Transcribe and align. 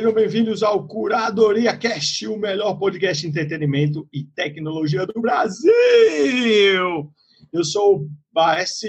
sejam 0.00 0.14
bem-vindos 0.14 0.62
ao 0.62 0.88
Curadoria 0.88 1.76
Cast, 1.76 2.26
o 2.26 2.38
melhor 2.38 2.78
podcast 2.78 3.22
de 3.22 3.28
entretenimento 3.28 4.08
e 4.10 4.24
tecnologia 4.24 5.04
do 5.04 5.20
Brasil. 5.20 7.12
Eu 7.52 7.62
sou 7.62 7.96
o 7.96 8.10
Baes, 8.32 8.80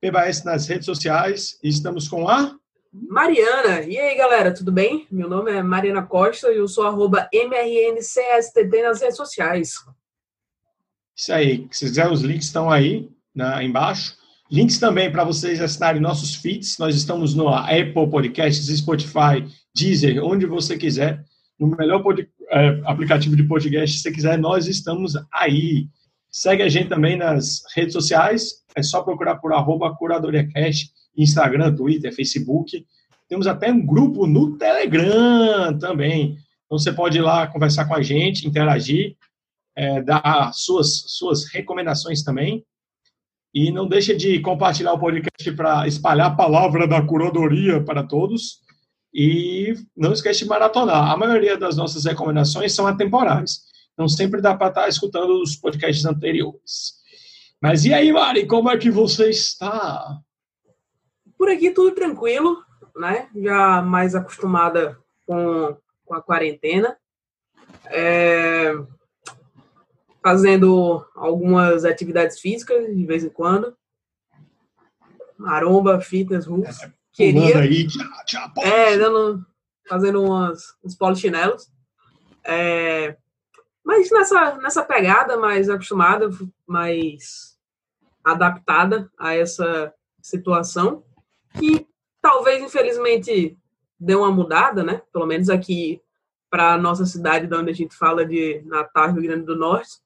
PBAS 0.00 0.44
nas 0.44 0.68
redes 0.68 0.86
sociais 0.86 1.58
e 1.64 1.68
estamos 1.68 2.06
com 2.06 2.28
a 2.28 2.56
Mariana. 2.92 3.80
E 3.88 3.98
aí, 3.98 4.16
galera, 4.16 4.54
tudo 4.54 4.70
bem? 4.70 5.08
Meu 5.10 5.28
nome 5.28 5.50
é 5.50 5.60
Mariana 5.64 6.06
Costa 6.06 6.52
e 6.52 6.58
eu 6.58 6.68
sou 6.68 6.86
arroba 6.86 7.28
MRNCSTT 7.32 8.82
nas 8.82 9.00
redes 9.00 9.16
sociais. 9.16 9.72
Isso 11.16 11.32
aí, 11.32 11.66
se 11.72 11.86
quiser, 11.86 12.08
os 12.08 12.20
links 12.20 12.46
estão 12.46 12.70
aí 12.70 13.10
na, 13.34 13.64
embaixo. 13.64 14.16
Links 14.48 14.78
também 14.78 15.10
para 15.10 15.24
vocês 15.24 15.60
assinarem 15.60 16.00
nossos 16.00 16.36
feeds. 16.36 16.78
Nós 16.78 16.94
estamos 16.94 17.34
no 17.34 17.48
Apple 17.48 18.08
Podcasts, 18.08 18.68
Spotify, 18.78 19.44
Deezer, 19.76 20.24
onde 20.24 20.46
você 20.46 20.76
quiser. 20.76 21.22
No 21.58 21.68
melhor 21.68 22.02
pod, 22.02 22.26
é, 22.50 22.80
aplicativo 22.84 23.36
de 23.36 23.44
podcast, 23.44 23.96
se 23.96 24.02
você 24.02 24.10
quiser, 24.10 24.38
nós 24.38 24.66
estamos 24.66 25.12
aí. 25.32 25.88
Segue 26.30 26.62
a 26.62 26.68
gente 26.68 26.88
também 26.88 27.16
nas 27.16 27.62
redes 27.74 27.92
sociais. 27.92 28.64
É 28.74 28.82
só 28.82 29.02
procurar 29.02 29.36
por 29.36 29.52
arroba 29.52 29.94
CuradoriaCast, 29.94 30.90
Instagram, 31.16 31.74
Twitter, 31.74 32.14
Facebook. 32.14 32.84
Temos 33.28 33.46
até 33.46 33.70
um 33.72 33.84
grupo 33.84 34.26
no 34.26 34.56
Telegram 34.56 35.76
também. 35.78 36.36
Então 36.64 36.78
você 36.78 36.92
pode 36.92 37.18
ir 37.18 37.22
lá 37.22 37.46
conversar 37.46 37.86
com 37.86 37.94
a 37.94 38.02
gente, 38.02 38.46
interagir, 38.46 39.16
é, 39.74 40.02
dar 40.02 40.52
suas, 40.52 41.04
suas 41.06 41.44
recomendações 41.52 42.22
também. 42.22 42.64
E 43.54 43.70
não 43.70 43.88
deixe 43.88 44.14
de 44.14 44.38
compartilhar 44.40 44.92
o 44.92 44.98
podcast 44.98 45.52
para 45.52 45.86
espalhar 45.88 46.26
a 46.26 46.34
palavra 46.34 46.86
da 46.86 47.00
curadoria 47.00 47.82
para 47.82 48.02
todos. 48.02 48.60
E 49.18 49.74
não 49.96 50.12
esqueça 50.12 50.40
de 50.40 50.44
maratonar. 50.44 51.10
A 51.10 51.16
maioria 51.16 51.56
das 51.56 51.74
nossas 51.74 52.04
recomendações 52.04 52.74
são 52.74 52.86
atemporais. 52.86 53.62
Então 53.94 54.06
sempre 54.06 54.42
dá 54.42 54.54
para 54.54 54.68
estar 54.68 54.82
tá 54.82 54.88
escutando 54.88 55.40
os 55.40 55.56
podcasts 55.56 56.04
anteriores. 56.04 56.96
Mas 57.58 57.86
e 57.86 57.94
aí, 57.94 58.12
Mari, 58.12 58.46
como 58.46 58.68
é 58.68 58.76
que 58.76 58.90
você 58.90 59.30
está? 59.30 60.18
Por 61.38 61.48
aqui 61.48 61.70
tudo 61.70 61.94
tranquilo, 61.94 62.62
né? 62.94 63.30
Já 63.34 63.80
mais 63.80 64.14
acostumada 64.14 64.98
com, 65.26 65.74
com 66.04 66.14
a 66.14 66.20
quarentena. 66.20 66.94
É, 67.86 68.74
fazendo 70.22 71.06
algumas 71.14 71.86
atividades 71.86 72.38
físicas 72.38 72.94
de 72.94 73.06
vez 73.06 73.24
em 73.24 73.30
quando. 73.30 73.74
Maromba, 75.38 76.02
fitness, 76.02 76.44
roots. 76.44 76.80
Queria. 77.16 77.60
Aí, 77.60 77.86
tchau, 77.86 78.06
tchau, 78.26 78.52
é, 78.62 78.98
dando, 78.98 79.42
fazendo 79.88 80.22
umas, 80.22 80.76
uns 80.84 80.94
polichinelos. 80.94 81.72
É, 82.44 83.16
mas 83.82 84.10
nessa, 84.10 84.56
nessa 84.58 84.84
pegada 84.84 85.38
mais 85.38 85.70
acostumada, 85.70 86.28
mais 86.66 87.56
adaptada 88.22 89.10
a 89.18 89.34
essa 89.34 89.94
situação, 90.20 91.04
que 91.58 91.86
talvez, 92.20 92.62
infelizmente, 92.62 93.56
deu 93.98 94.18
uma 94.18 94.30
mudada, 94.30 94.82
né? 94.84 95.00
Pelo 95.10 95.24
menos 95.24 95.48
aqui 95.48 96.02
para 96.50 96.74
a 96.74 96.78
nossa 96.78 97.06
cidade, 97.06 97.46
de 97.46 97.54
onde 97.54 97.70
a 97.70 97.74
gente 97.74 97.96
fala 97.96 98.26
de 98.26 98.60
Natal, 98.66 99.12
Rio 99.12 99.22
Grande 99.22 99.46
do 99.46 99.56
Norte. 99.56 100.00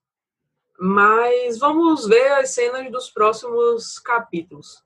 Mas 0.78 1.58
vamos 1.58 2.06
ver 2.06 2.34
as 2.34 2.50
cenas 2.50 2.88
dos 2.92 3.10
próximos 3.10 3.98
capítulos. 3.98 4.84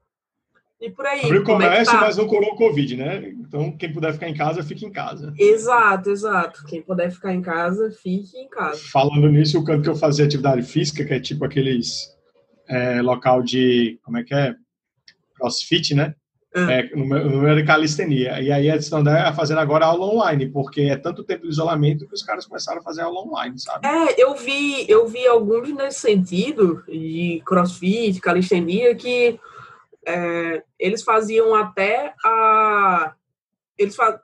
E 0.85 0.91
por 0.91 1.07
aí. 1.07 1.25
Abriu 1.25 1.41
o 1.41 1.45
comércio, 1.45 1.95
é 1.95 1.99
tá? 1.99 2.01
mas 2.03 2.19
não 2.19 2.27
curou 2.27 2.51
o 2.51 2.57
Covid, 2.57 2.95
né? 2.95 3.31
Então, 3.41 3.75
quem 3.75 3.91
puder 3.91 4.13
ficar 4.13 4.29
em 4.29 4.35
casa, 4.35 4.62
fique 4.62 4.84
em 4.84 4.93
casa. 4.93 5.33
Exato, 5.39 6.11
exato. 6.11 6.62
Quem 6.67 6.83
puder 6.83 7.11
ficar 7.11 7.33
em 7.33 7.41
casa, 7.41 7.91
fique 7.91 8.37
em 8.37 8.49
casa. 8.50 8.78
Falando 8.93 9.27
nisso, 9.31 9.59
o 9.59 9.65
canto 9.65 9.83
que 9.83 9.89
eu 9.89 9.97
fazia 9.97 10.27
atividade 10.27 10.62
física, 10.62 11.03
que 11.03 11.15
é 11.15 11.19
tipo 11.19 11.43
aqueles 11.43 12.15
é, 12.69 13.00
local 13.00 13.43
de. 13.43 13.99
Como 14.03 14.19
é 14.19 14.25
que 14.25 14.34
é? 14.34 14.55
Crossfit, 15.39 15.94
né? 15.94 16.15
Ah. 16.55 16.71
É, 16.71 16.91
no, 16.94 17.06
meu 17.06 17.56
de 17.56 17.65
calistenia. 17.65 18.43
E 18.43 18.53
aí 18.53 18.71
a 18.71 18.77
estão 18.77 19.03
fazendo 19.34 19.59
agora 19.59 19.87
aula 19.87 20.05
online, 20.05 20.50
porque 20.50 20.83
é 20.83 20.97
tanto 20.97 21.25
tempo 21.25 21.44
de 21.44 21.49
isolamento 21.49 22.06
que 22.06 22.15
os 22.15 22.23
caras 22.23 22.44
começaram 22.44 22.81
a 22.81 22.84
fazer 22.84 23.00
aula 23.00 23.23
online, 23.23 23.59
sabe? 23.59 23.87
É, 23.89 24.23
eu 24.23 24.34
vi, 24.37 24.84
eu 24.87 25.09
vi 25.09 25.27
alguns 25.27 25.75
nesse 25.75 26.00
sentido, 26.00 26.84
de 26.87 27.43
crossfit, 27.44 28.21
calistenia, 28.21 28.94
que 28.94 29.41
é, 30.06 30.62
eles 30.78 31.03
faziam 31.03 31.54
até 31.54 32.15
a. 32.25 33.15
Eles 33.76 33.97
faz... 33.97 34.19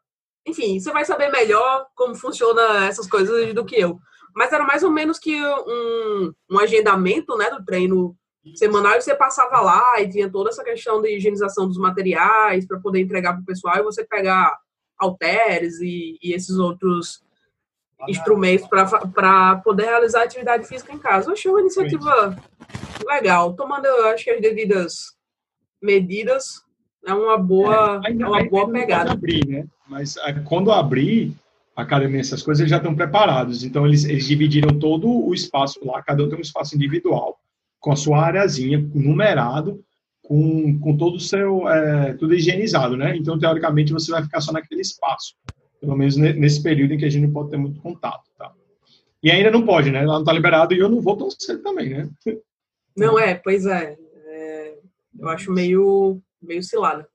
Enfim, 0.47 0.79
você 0.79 0.91
vai 0.91 1.05
saber 1.05 1.31
melhor 1.31 1.87
como 1.95 2.15
funciona 2.15 2.87
essas 2.87 3.09
coisas 3.09 3.53
do 3.55 3.65
que 3.65 3.79
eu. 3.79 3.99
Mas 4.35 4.53
era 4.53 4.65
mais 4.65 4.83
ou 4.83 4.91
menos 4.91 5.19
que 5.19 5.35
um, 5.45 6.33
um 6.51 6.59
agendamento 6.59 7.37
né, 7.37 7.51
do 7.51 7.65
treino 7.65 8.17
semanal 8.55 8.97
e 8.97 9.03
você 9.03 9.15
passava 9.15 9.61
lá 9.61 10.01
e 10.01 10.09
tinha 10.09 10.31
toda 10.31 10.51
essa 10.51 10.65
questão 10.65 11.03
de 11.03 11.17
higienização 11.17 11.69
dos 11.69 11.77
materiais 11.77 12.67
para 12.67 12.81
poder 12.81 13.01
entregar 13.01 13.35
para 13.35 13.43
o 13.43 13.45
pessoal 13.45 13.77
e 13.79 13.83
você 13.83 14.05
pegar 14.05 14.59
halteres 14.99 15.81
e, 15.81 16.19
e 16.23 16.33
esses 16.33 16.59
outros 16.59 17.23
instrumentos 18.09 18.67
para 18.67 19.57
poder 19.57 19.85
realizar 19.85 20.23
atividade 20.23 20.67
física 20.67 20.93
em 20.93 20.99
casa. 20.99 21.29
Eu 21.29 21.35
achei 21.35 21.51
uma 21.51 21.61
iniciativa 21.61 22.37
legal, 23.07 23.55
tomando, 23.55 23.87
acho 23.87 24.25
que 24.25 24.31
as 24.31 24.41
devidas 24.41 25.17
medidas, 25.83 26.63
é 27.07 27.15
uma 27.15 27.39
boa, 27.39 28.01
é, 28.05 28.09
ainda, 28.09 28.25
é 28.25 28.29
uma 28.29 28.45
boa 28.45 28.71
pegada. 28.71 29.13
Abrir, 29.13 29.47
né? 29.47 29.67
Mas 29.89 30.17
é, 30.19 30.33
quando 30.41 30.71
abrir 30.71 31.35
a 31.75 31.83
academia, 31.83 32.21
essas 32.21 32.43
coisas, 32.43 32.61
eles 32.61 32.71
já 32.71 32.77
estão 32.77 32.95
preparados. 32.95 33.65
Então, 33.65 33.87
eles, 33.87 34.05
eles 34.05 34.27
dividiram 34.27 34.79
todo 34.79 35.09
o 35.09 35.33
espaço 35.33 35.81
lá, 35.85 36.03
cada 36.03 36.23
um 36.23 36.29
tem 36.29 36.39
um 36.39 36.43
espaço 36.43 36.77
individual 36.77 37.39
com 37.79 37.93
a 37.93 37.97
sua 37.97 38.23
areazinha, 38.23 38.79
numerado, 38.95 39.83
com, 40.23 40.79
com 40.79 40.97
todo 40.97 41.17
o 41.17 41.21
seu, 41.21 41.67
é, 41.69 42.13
tudo 42.15 42.35
higienizado, 42.35 42.97
né? 42.97 43.17
Então, 43.17 43.39
teoricamente, 43.39 43.93
você 43.93 44.13
vai 44.13 44.23
ficar 44.23 44.41
só 44.41 44.53
naquele 44.53 44.83
espaço, 44.83 45.35
pelo 45.81 45.97
menos 45.97 46.17
nesse 46.17 46.63
período 46.63 46.93
em 46.93 46.99
que 46.99 47.07
a 47.07 47.09
gente 47.09 47.27
não 47.27 47.33
pode 47.33 47.51
ter 47.51 47.57
muito 47.57 47.81
contato, 47.81 48.25
tá? 48.39 48.53
E 49.23 49.31
ainda 49.31 49.51
não 49.51 49.65
pode, 49.65 49.91
né? 49.91 50.03
Lá 50.03 50.19
não 50.19 50.25
tá 50.25 50.33
liberado 50.33 50.75
e 50.75 50.79
eu 50.79 50.89
não 50.89 51.01
vou 51.01 51.17
tão 51.17 51.31
cedo 51.31 51.63
também, 51.63 51.91
né? 51.91 52.09
Não 52.97 53.19
é, 53.19 53.35
pois 53.35 53.67
é. 53.67 53.97
Eu 55.19 55.29
acho 55.29 55.53
meio, 55.53 56.21
meio 56.41 56.63
cilada. 56.63 57.09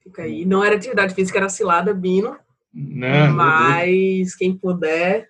Fica 0.00 0.22
aí. 0.22 0.44
Não 0.44 0.64
era 0.64 0.76
atividade 0.76 1.14
física, 1.14 1.38
era 1.38 1.48
cilada, 1.48 1.92
Bino. 1.92 2.36
Não, 2.72 3.32
mas 3.34 4.34
quem 4.34 4.56
puder, 4.56 5.28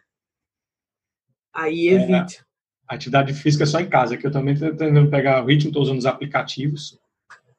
aí 1.52 1.88
é, 1.88 1.92
evite. 1.92 2.40
É, 2.40 2.94
atividade 2.94 3.32
física 3.32 3.64
é 3.64 3.66
só 3.66 3.80
em 3.80 3.88
casa, 3.88 4.16
que 4.16 4.26
eu 4.26 4.30
também 4.30 4.54
estou 4.54 4.70
tentando 4.70 5.10
pegar 5.10 5.42
o 5.42 5.46
ritmo, 5.46 5.68
estou 5.68 5.82
usando 5.82 5.98
os 5.98 6.06
aplicativos, 6.06 6.98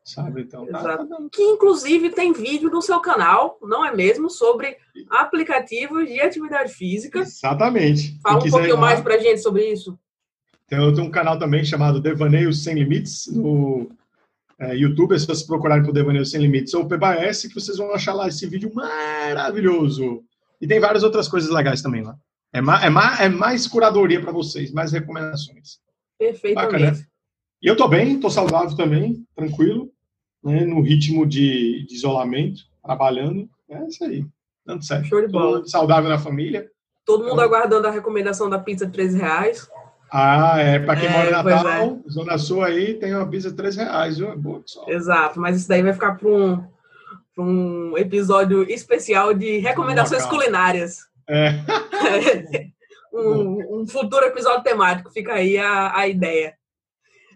sabe? 0.04 0.42
Então, 0.42 0.66
tá, 0.68 0.98
tá 0.98 1.08
que 1.32 1.42
inclusive 1.42 2.10
tem 2.10 2.34
vídeo 2.34 2.70
no 2.70 2.82
seu 2.82 3.00
canal, 3.00 3.58
não 3.62 3.86
é 3.86 3.96
mesmo? 3.96 4.30
Sobre 4.30 4.78
aplicativos 5.10 6.08
de 6.08 6.20
atividade 6.20 6.74
física. 6.74 7.20
Exatamente. 7.20 8.20
Fala 8.22 8.38
um 8.38 8.50
pouquinho 8.50 8.76
lá, 8.76 8.82
mais 8.82 9.02
pra 9.02 9.18
gente 9.18 9.42
sobre 9.42 9.72
isso. 9.72 9.98
Tem, 10.68 10.78
eu 10.78 10.94
tenho 10.94 11.08
um 11.08 11.12
canal 11.12 11.40
também 11.40 11.64
chamado 11.64 12.02
Devaneio 12.02 12.54
Sem 12.54 12.76
Limites 12.76 13.28
no 13.28 13.90
é, 14.60 14.76
YouTube, 14.76 15.18
se 15.18 15.26
vocês 15.26 15.44
procurarem 15.44 15.84
por 15.84 15.94
Devaneio 15.94 16.26
Sem 16.26 16.42
Limites 16.42 16.74
ou 16.74 16.86
PBS, 16.86 17.48
que 17.48 17.56
vocês 17.56 17.78
vão 17.78 17.94
achar 17.94 18.14
lá 18.14 18.28
esse 18.28 18.46
vídeo 18.46 18.72
maravilhoso. 18.74 20.22
E 20.62 20.68
tem 20.68 20.80
várias 20.80 21.04
outras 21.04 21.28
coisas 21.28 21.50
legais 21.50 21.82
também 21.82 22.04
lá. 22.04 22.16
É, 22.52 22.60
ma, 22.60 22.84
é, 22.84 22.90
ma, 22.90 23.18
é 23.22 23.30
mais 23.30 23.68
curadoria 23.68 24.20
para 24.20 24.32
vocês, 24.32 24.72
mais 24.72 24.92
recomendações. 24.92 25.80
Perfeitamente. 26.18 26.72
Bacana. 26.74 27.08
E 27.62 27.68
eu 27.68 27.76
tô 27.76 27.88
bem, 27.88 28.20
tô 28.20 28.30
saudável 28.30 28.76
também, 28.76 29.26
tranquilo, 29.36 29.92
né, 30.44 30.66
no 30.66 30.82
ritmo 30.82 31.26
de, 31.26 31.86
de, 31.86 31.96
isolamento, 31.96 32.62
trabalhando. 32.84 33.50
É 33.70 33.88
isso 33.88 34.04
aí, 34.04 34.26
dando 34.66 34.84
certo. 34.84 35.08
Show 35.08 35.22
de 35.22 35.32
bola. 35.32 35.66
saudável 35.66 36.10
na 36.10 36.18
família. 36.18 36.70
Todo 37.06 37.24
mundo 37.24 37.34
então, 37.34 37.46
aguardando 37.46 37.88
a 37.88 37.92
recomendação 37.92 38.50
da 38.50 38.60
pizza 38.60 38.86
de 38.86 38.92
13 38.92 39.18
reais. 39.18 39.70
Ah, 40.12 40.60
é. 40.60 40.80
Para 40.80 41.00
quem 41.00 41.08
é, 41.08 41.12
mora 41.12 41.30
em 41.30 41.32
Natal, 41.32 42.00
é. 42.06 42.10
Zona 42.10 42.38
Sul 42.38 42.64
aí, 42.64 42.96
tem 42.96 43.14
uma 43.14 43.28
pizza 43.28 43.50
de 43.50 43.58
3 43.58 43.76
reais, 43.78 44.18
viu? 44.18 44.32
É 44.32 44.36
boa, 44.36 44.62
pessoal. 44.62 44.90
Exato, 44.90 45.40
mas 45.40 45.58
isso 45.58 45.68
daí 45.68 45.84
vai 45.84 45.94
ficar 45.94 46.16
para 46.16 46.28
um, 46.28 46.64
um 47.38 47.98
episódio 47.98 48.64
especial 48.64 49.34
de 49.34 49.60
recomendações 49.60 50.26
culinárias. 50.26 51.00
É. 51.28 51.52
um, 53.14 53.82
um, 53.82 53.88
futuro 53.88 54.26
episódio 54.26 54.64
temático, 54.64 55.12
fica 55.12 55.34
aí 55.34 55.58
a, 55.58 55.96
a 55.96 56.08
ideia. 56.08 56.56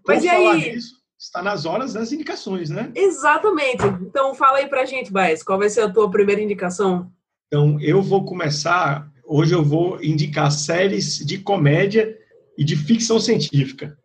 Mas 0.08 0.24
e 0.24 0.30
aí? 0.30 0.74
Nisso, 0.74 0.96
está 1.18 1.42
nas 1.42 1.66
horas 1.66 1.94
das 1.94 2.12
indicações, 2.12 2.70
né? 2.70 2.92
Exatamente. 2.96 3.84
Então 4.02 4.34
fala 4.34 4.58
aí 4.58 4.68
pra 4.68 4.86
gente, 4.86 5.12
Baez, 5.12 5.44
qual 5.44 5.60
vai 5.60 5.70
ser 5.70 5.81
a 5.81 5.90
tua 5.90 6.10
primeira 6.10 6.42
indicação? 6.42 7.12
Então, 7.48 7.80
eu 7.80 8.02
vou 8.02 8.25
começar. 8.25 9.08
Hoje 9.25 9.54
eu 9.54 9.64
vou 9.64 10.04
indicar 10.04 10.52
séries 10.52 11.20
de 11.20 11.38
comédia 11.38 12.18
e 12.57 12.63
de 12.63 12.75
ficção 12.75 13.19
científica. 13.19 13.97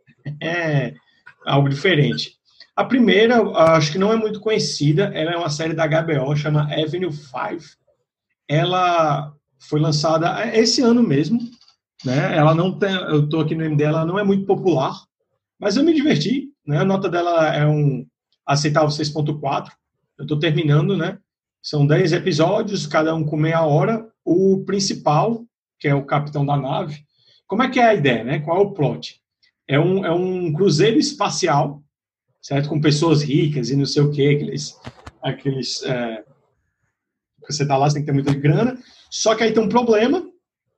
É 0.42 0.94
algo 1.46 1.68
diferente. 1.68 2.36
A 2.76 2.84
primeira, 2.84 3.40
acho 3.74 3.92
que 3.92 3.98
não 3.98 4.12
é 4.12 4.16
muito 4.16 4.40
conhecida, 4.40 5.10
ela 5.14 5.32
é 5.32 5.36
uma 5.36 5.50
série 5.50 5.74
da 5.74 5.86
HBO, 5.86 6.36
chama 6.36 6.62
Avenue 6.72 7.12
5 7.12 7.78
ela 8.48 9.34
foi 9.58 9.78
lançada 9.78 10.46
esse 10.56 10.80
ano 10.80 11.02
mesmo, 11.02 11.38
né? 12.04 12.36
Ela 12.36 12.54
não 12.54 12.78
tem, 12.78 12.94
eu 12.94 13.24
estou 13.24 13.40
aqui 13.40 13.54
no 13.54 13.64
MD, 13.64 13.84
ela 13.84 14.06
não 14.06 14.18
é 14.18 14.24
muito 14.24 14.46
popular, 14.46 14.96
mas 15.60 15.76
eu 15.76 15.84
me 15.84 15.92
diverti, 15.92 16.48
né? 16.66 16.78
A 16.78 16.84
nota 16.84 17.08
dela 17.08 17.54
é 17.54 17.66
um 17.66 18.06
aceitável 18.46 18.88
6.4. 18.88 19.70
Eu 20.16 20.22
estou 20.22 20.38
terminando, 20.38 20.96
né? 20.96 21.18
São 21.62 21.86
10 21.86 22.12
episódios, 22.12 22.86
cada 22.86 23.14
um 23.14 23.24
com 23.24 23.36
meia 23.36 23.62
hora. 23.62 24.08
O 24.24 24.64
principal, 24.64 25.44
que 25.78 25.88
é 25.88 25.94
o 25.94 26.06
capitão 26.06 26.46
da 26.46 26.56
nave, 26.56 27.04
como 27.48 27.64
é 27.64 27.68
que 27.68 27.80
é 27.80 27.86
a 27.88 27.94
ideia, 27.94 28.22
né? 28.22 28.38
Qual 28.38 28.58
é 28.58 28.60
o 28.60 28.70
plot? 28.70 29.20
É 29.66 29.80
um, 29.80 30.06
é 30.06 30.12
um 30.12 30.52
cruzeiro 30.52 30.98
espacial, 30.98 31.82
certo? 32.40 32.68
Com 32.68 32.80
pessoas 32.80 33.22
ricas 33.22 33.70
e 33.70 33.76
não 33.76 33.86
sei 33.86 34.02
o 34.02 34.12
quê, 34.12 34.36
aqueles... 34.36 34.78
aqueles 35.20 35.82
é, 35.82 36.22
você 37.48 37.66
tá 37.66 37.76
lá, 37.76 37.88
você 37.88 37.94
tem 37.94 38.02
que 38.02 38.06
ter 38.06 38.12
muita 38.12 38.34
grana. 38.34 38.78
Só 39.10 39.34
que 39.34 39.42
aí 39.42 39.52
tem 39.52 39.62
um 39.62 39.68
problema, 39.68 40.22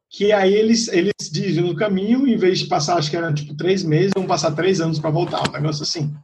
que 0.08 0.32
aí 0.32 0.54
eles, 0.54 0.88
eles 0.88 1.12
dizem 1.30 1.64
no 1.64 1.74
caminho, 1.74 2.26
em 2.26 2.36
vez 2.36 2.60
de 2.60 2.66
passar, 2.66 2.96
acho 2.96 3.10
que 3.10 3.16
era 3.16 3.32
tipo 3.32 3.54
três 3.56 3.82
meses, 3.82 4.12
vão 4.14 4.26
passar 4.26 4.52
três 4.52 4.80
anos 4.80 4.98
para 4.98 5.10
voltar, 5.10 5.48
um 5.48 5.52
negócio 5.52 5.82
assim. 5.82 6.14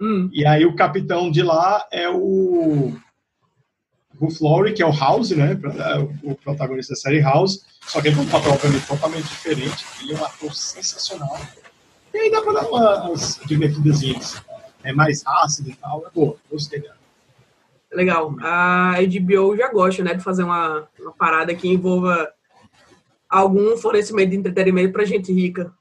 Hum. 0.00 0.30
E 0.32 0.46
aí 0.46 0.64
o 0.64 0.76
capitão 0.76 1.30
de 1.30 1.42
lá 1.42 1.86
é 1.90 2.08
o 2.08 2.92
Ruth 4.20 4.40
Laurie, 4.40 4.74
que 4.74 4.82
é 4.82 4.86
o 4.86 4.92
House, 4.92 5.30
né? 5.30 5.58
O 6.22 6.34
protagonista 6.34 6.94
da 6.94 7.00
série 7.00 7.20
House. 7.20 7.64
Só 7.82 8.00
que 8.00 8.08
ele 8.08 8.16
tem 8.16 8.24
um 8.24 8.28
papel 8.28 8.70
mim, 8.70 8.80
totalmente 8.80 9.28
diferente. 9.28 9.86
Ele 10.02 10.12
é 10.12 10.16
um 10.16 10.24
ator 10.24 10.54
sensacional. 10.54 11.40
E 12.12 12.18
aí 12.18 12.30
dá 12.30 12.42
pra 12.42 12.52
dar 12.52 12.68
umas 12.68 13.40
divertidas. 13.46 14.42
É 14.82 14.92
mais 14.92 15.22
ácido 15.26 15.70
e 15.70 15.74
tal. 15.76 16.06
É 16.06 16.10
boa, 16.10 16.36
gostei 16.50 16.80
dela. 16.80 16.96
Legal. 17.92 18.34
A 18.42 18.96
HBO 19.00 19.56
já 19.56 19.70
gosta, 19.72 20.02
né, 20.02 20.14
de 20.14 20.22
fazer 20.22 20.42
uma, 20.42 20.86
uma 20.98 21.12
parada 21.12 21.54
que 21.54 21.68
envolva 21.68 22.28
algum 23.28 23.76
fornecimento 23.76 24.30
de 24.30 24.36
entretenimento 24.36 24.92
pra 24.92 25.04
gente 25.04 25.32
rica. 25.32 25.72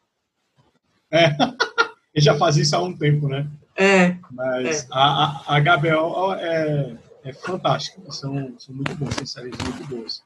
É. 1.11 1.35
Ele 2.13 2.25
já 2.25 2.35
faz 2.35 2.57
isso 2.57 2.75
há 2.75 2.81
um 2.81 2.95
tempo, 2.95 3.27
né? 3.27 3.47
É. 3.75 4.15
Mas 4.31 4.83
é. 4.83 4.87
A, 4.91 5.43
a, 5.47 5.57
a 5.57 5.59
HBO 5.59 6.33
é, 6.33 6.97
é 7.23 7.33
fantástica. 7.33 8.01
São, 8.11 8.57
são 8.59 8.75
muito 8.75 8.95
bons, 8.95 9.15
tem 9.15 9.25
séries 9.25 9.55
muito 9.57 9.87
boas. 9.87 10.23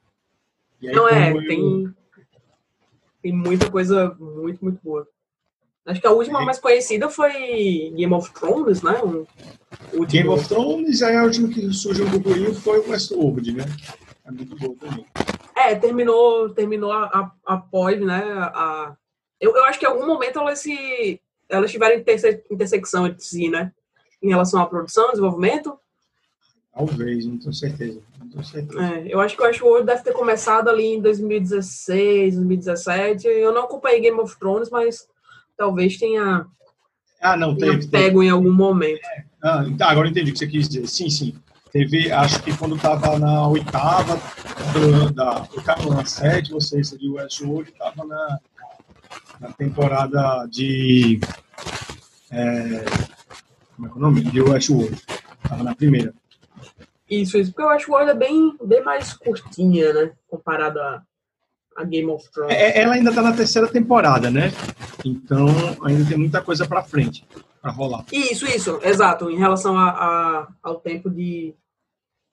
Aí, 0.82 0.92
Não 0.92 1.08
é, 1.08 1.32
eu... 1.32 1.48
tem, 1.48 1.96
tem 3.22 3.34
muita 3.34 3.70
coisa 3.70 4.16
muito, 4.20 4.64
muito 4.64 4.80
boa. 4.84 5.08
Acho 5.86 6.00
que 6.00 6.08
a 6.08 6.12
última 6.12 6.42
é. 6.42 6.46
mais 6.46 6.60
conhecida 6.60 7.10
foi 7.10 7.92
Game 7.96 8.14
of 8.14 8.32
Thrones, 8.34 8.84
né? 8.84 9.02
Um, 9.04 10.06
Game 10.06 10.30
of 10.30 10.48
Thrones, 10.48 11.02
aí 11.02 11.16
a 11.16 11.24
última 11.24 11.50
que 11.50 11.74
surgiu 11.74 12.06
um 12.06 12.10
burburinho 12.10 12.54
foi 12.54 12.80
o 12.80 12.90
Westworld, 12.90 13.52
né? 13.54 13.64
É 14.24 14.32
muito 14.32 14.56
boa 14.56 14.76
também. 14.80 15.06
É, 15.56 15.76
terminou, 15.76 16.50
terminou 16.50 16.92
a, 16.92 17.06
a, 17.06 17.32
após, 17.46 18.00
né? 18.00 18.22
A, 18.24 18.96
eu, 19.40 19.56
eu 19.56 19.64
acho 19.66 19.80
que 19.80 19.86
em 19.86 19.90
algum 19.90 20.06
momento 20.06 20.40
elas 20.40 20.60
se 20.60 21.20
elas 21.50 21.72
tiveram 21.72 22.00
interse 22.00 22.44
intersecção 22.50 23.08
entre 23.08 23.24
si, 23.24 23.50
né? 23.50 23.74
Em 24.22 24.30
relação 24.30 24.62
à 24.62 24.68
produção, 24.68 25.10
desenvolvimento. 25.10 25.78
Talvez, 26.74 27.26
não 27.26 27.38
tenho 27.38 27.54
certeza. 27.54 28.02
Não 28.20 28.30
tenho 28.30 28.44
certeza. 28.44 28.84
É, 28.84 29.14
eu 29.14 29.20
acho 29.20 29.36
que 29.36 29.42
o 29.42 29.46
Westworld 29.46 29.86
deve 29.86 30.04
ter 30.04 30.14
começado 30.14 30.70
ali 30.70 30.96
em 30.96 31.02
2016, 31.02 32.36
2017. 32.36 33.28
Eu 33.28 33.54
não 33.54 33.64
acompanhei 33.64 34.02
Game 34.02 34.20
of 34.20 34.38
Thrones, 34.40 34.70
mas 34.70 35.08
talvez 35.58 35.98
tenha, 35.98 36.46
ah, 37.22 37.38
não, 37.38 37.56
tenha 37.56 37.74
teve, 37.74 37.88
pego 37.88 38.20
teve. 38.20 38.26
em 38.28 38.30
algum 38.30 38.54
momento. 38.54 39.06
É. 39.06 39.24
Ah, 39.44 39.66
então, 39.68 39.88
agora 39.88 40.08
eu 40.08 40.12
entendi 40.12 40.32
o 40.32 40.34
que 40.34 40.40
você 40.40 40.48
quis 40.48 40.70
dizer. 40.70 40.88
Sim, 40.88 41.10
sim. 41.10 41.36
Teve, 41.72 42.12
acho 42.12 42.44
que 42.44 42.56
quando 42.58 42.76
estava 42.76 43.18
na 43.18 43.48
oitava, 43.48 44.20
da, 45.14 45.48
eu 45.84 45.94
na 45.94 46.06
sete, 46.06 46.52
você 46.52 46.84
seria 46.84 47.10
o 47.10 47.14
Westworld, 47.14 47.70
estava 47.70 48.06
na 48.06 48.40
na 49.42 49.52
temporada 49.54 50.46
de. 50.46 51.20
É, 52.30 52.86
como 53.76 53.88
é 53.88 53.90
que 53.90 53.96
é 53.96 53.98
o 53.98 54.00
nome? 54.00 54.22
De 54.22 54.42
Westworld. 54.42 55.02
Estava 55.44 55.64
na 55.64 55.76
primeira. 55.76 56.14
Isso, 57.12 57.38
isso, 57.38 57.52
porque 57.52 57.68
o 57.68 57.68
Westworld 57.68 58.12
é 58.12 58.16
bem, 58.16 58.56
bem 58.64 58.82
mais 58.82 59.12
curtinha, 59.14 59.92
né? 59.92 60.14
Comparado 60.30 60.80
a, 60.80 61.04
a 61.76 61.84
Game 61.84 62.10
of 62.10 62.32
Thrones. 62.32 62.56
É, 62.56 62.80
ela 62.80 62.94
ainda 62.94 63.10
está 63.10 63.22
na 63.22 63.34
terceira 63.34 63.68
temporada, 63.68 64.32
né? 64.32 64.50
Então 65.04 65.48
ainda 65.84 66.08
tem 66.08 66.18
muita 66.18 66.42
coisa 66.42 66.66
para 66.66 66.82
frente, 66.82 67.28
para 67.62 67.70
rolar. 67.70 68.06
Isso, 68.14 68.46
isso, 68.46 68.80
exato. 68.82 69.30
Em 69.30 69.38
relação 69.38 69.78
a, 69.78 69.90
a, 69.90 70.48
ao 70.64 70.76
tempo 70.80 71.10
de 71.10 71.54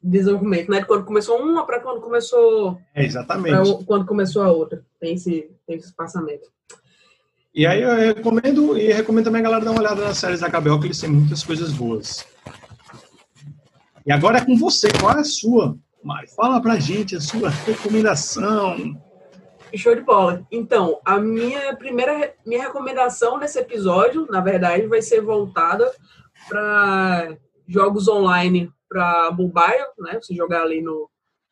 desenvolvimento, 0.01 0.71
né? 0.71 0.79
De 0.79 0.87
quando 0.87 1.05
começou 1.05 1.43
uma 1.43 1.67
para 1.67 1.81
quando 1.81 2.01
começou. 2.01 2.79
É, 2.95 3.05
exatamente. 3.05 3.85
quando 3.85 4.07
começou 4.07 4.43
a 4.43 4.53
outra. 4.53 4.85
Tem 5.01 5.15
esse, 5.15 5.51
tem 5.67 5.77
esse 5.77 5.89
espaçamento. 5.89 6.49
E 7.53 7.67
aí 7.67 7.83
eu 7.83 8.15
recomendo, 8.15 8.79
e 8.79 8.93
recomendo 8.93 9.25
também 9.25 9.41
a 9.41 9.45
galera 9.45 9.65
dar 9.65 9.73
uma 9.73 9.81
olhada 9.81 10.05
nas 10.05 10.19
séries 10.19 10.39
da 10.39 10.49
HBO, 10.49 10.79
que 10.79 10.87
eles 10.87 11.01
têm 11.01 11.11
muitas 11.11 11.43
coisas 11.43 11.73
boas. 11.73 12.25
E 14.09 14.11
agora 14.13 14.39
é 14.39 14.45
com 14.47 14.57
você, 14.57 14.89
qual 14.99 15.19
é 15.19 15.21
a 15.21 15.25
sua? 15.25 15.77
Mari, 16.03 16.29
fala 16.29 16.63
pra 16.63 16.81
gente 16.81 17.15
a 17.15 17.21
sua 17.21 17.51
recomendação. 17.51 18.99
Show 19.75 19.95
de 19.95 20.01
bola. 20.01 20.47
Então, 20.51 20.99
a 21.05 21.21
minha 21.21 21.77
primeira 21.77 22.35
minha 22.47 22.63
recomendação 22.63 23.37
nesse 23.37 23.59
episódio, 23.59 24.27
na 24.31 24.41
verdade, 24.41 24.87
vai 24.87 25.03
ser 25.03 25.21
voltada 25.21 25.93
para 26.49 27.37
jogos 27.67 28.09
online 28.09 28.73
para 28.89 29.31
mobile, 29.33 29.93
né? 29.99 30.19
Você 30.19 30.35
jogar 30.35 30.63
ali 30.63 30.81
no, 30.81 31.11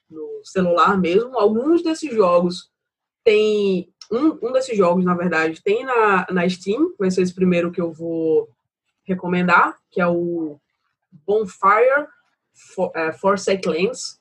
no 0.08 0.40
celular 0.42 0.98
mesmo. 0.98 1.38
Alguns 1.38 1.82
desses 1.82 2.14
jogos 2.14 2.70
têm 3.22 3.92
um, 4.10 4.38
um 4.42 4.50
desses 4.50 4.74
jogos, 4.74 5.04
na 5.04 5.12
verdade, 5.12 5.62
tem 5.62 5.84
na, 5.84 6.26
na 6.30 6.48
Steam, 6.48 6.94
vai 6.98 7.10
ser 7.10 7.20
esse 7.20 7.34
primeiro 7.34 7.70
que 7.70 7.82
eu 7.82 7.92
vou 7.92 8.48
recomendar, 9.04 9.76
que 9.90 10.00
é 10.00 10.06
o 10.06 10.58
Bonfire 11.26 12.15
For, 12.74 12.90
uh, 12.96 13.12
Forsaken 13.18 13.72
Lands. 13.72 14.20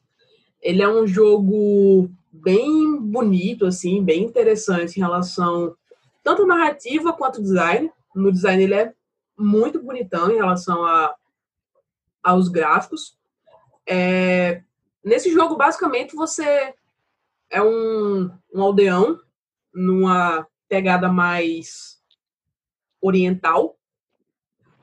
Ele 0.61 0.81
é 0.81 0.87
um 0.87 1.07
jogo 1.07 2.09
bem 2.31 2.99
bonito, 2.99 3.65
assim, 3.65 4.03
bem 4.03 4.23
interessante 4.23 4.97
em 4.97 5.01
relação 5.01 5.75
tanto 6.23 6.45
narrativa 6.45 7.13
quanto 7.13 7.41
design. 7.41 7.91
No 8.15 8.31
design 8.31 8.63
ele 8.63 8.73
é 8.73 8.93
muito 9.37 9.81
bonitão 9.81 10.31
em 10.31 10.37
relação 10.37 10.83
a, 10.83 11.15
aos 12.23 12.49
gráficos. 12.49 13.15
É, 13.87 14.63
nesse 15.03 15.31
jogo, 15.31 15.55
basicamente, 15.55 16.15
você 16.15 16.73
é 17.49 17.61
um, 17.61 18.31
um 18.51 18.61
aldeão 18.61 19.19
numa 19.71 20.47
pegada 20.67 21.07
mais 21.07 22.01
oriental, 22.99 23.77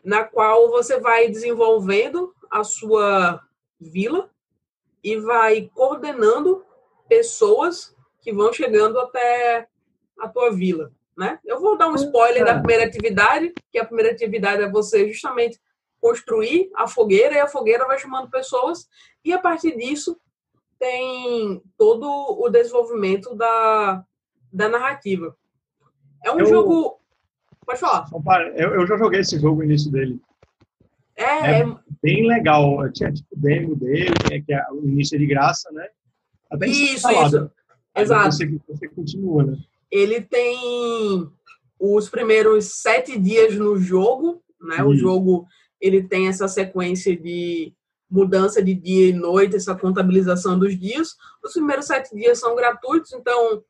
na 0.04 0.23
qual 0.23 0.71
você 0.71 1.00
vai 1.00 1.28
desenvolvendo 1.28 2.32
a 2.52 2.62
sua 2.62 3.40
vila 3.80 4.30
e 5.02 5.16
vai 5.16 5.71
coordenando 5.75 6.64
pessoas 7.09 7.97
que 8.21 8.32
vão 8.32 8.52
chegando 8.52 9.00
até 9.00 9.66
a 10.21 10.28
tua 10.28 10.52
vila, 10.52 10.92
né? 11.16 11.40
Eu 11.44 11.61
vou 11.61 11.76
dar 11.76 11.88
um 11.88 11.97
spoiler 11.97 12.44
da 12.44 12.59
primeira 12.59 12.85
atividade, 12.85 13.52
que 13.71 13.78
a 13.78 13.85
primeira 13.85 14.12
atividade 14.12 14.62
é 14.62 14.71
você 14.71 15.09
justamente 15.09 15.61
construir 16.00 16.71
a 16.75 16.87
fogueira 16.87 17.35
e 17.35 17.40
a 17.40 17.49
fogueira 17.49 17.87
vai 17.87 17.99
chamando 17.99 18.30
pessoas 18.30 18.88
e 19.25 19.32
a 19.32 19.38
partir 19.38 19.76
disso 19.76 20.21
tem 20.78 21.62
todo 21.76 22.06
o 22.06 22.49
desenvolvimento 22.49 23.35
da 23.35 24.04
da 24.52 24.68
narrativa. 24.68 25.35
É 26.23 26.30
um 26.30 26.38
eu, 26.38 26.47
jogo. 26.47 27.00
Pode 27.64 27.80
falar. 27.80 28.06
Eu, 28.54 28.75
eu 28.75 28.87
já 28.87 28.97
joguei 28.97 29.21
esse 29.21 29.38
jogo, 29.40 29.61
o 29.61 29.64
início 29.64 29.90
dele. 29.90 30.21
É, 31.16 31.25
é, 31.25 31.61
é 31.61 31.64
bem 32.02 32.26
legal. 32.26 32.90
Tinha 32.92 33.12
tipo 33.12 33.28
demo 33.37 33.76
dele, 33.76 34.12
que 34.44 34.52
é 34.52 34.64
o 34.73 34.85
início 34.85 35.18
de 35.18 35.26
graça, 35.26 35.71
né? 35.73 35.87
Até 36.50 36.66
isso, 36.66 37.11
isso. 37.11 37.50
Exato. 37.97 38.32
Você, 38.32 38.61
você 38.68 38.88
continua, 38.88 39.44
né? 39.44 39.56
Ele 39.90 40.21
tem 40.21 41.28
os 41.78 42.09
primeiros 42.09 42.66
sete 42.80 43.18
dias 43.18 43.56
no 43.56 43.76
jogo, 43.76 44.42
né? 44.61 44.82
O 44.82 44.94
jogo 44.94 45.47
ele 45.80 46.02
tem 46.02 46.28
essa 46.28 46.49
sequência 46.49 47.16
de 47.16 47.73
mudança 48.09 48.62
de 48.62 48.75
dia 48.75 49.09
e 49.09 49.12
noite, 49.12 49.56
essa 49.56 49.75
contabilização 49.75 50.59
dos 50.59 50.78
dias. 50.78 51.16
Os 51.42 51.52
primeiros 51.52 51.87
sete 51.87 52.14
dias 52.14 52.38
são 52.38 52.54
gratuitos, 52.54 53.12
então 53.12 53.62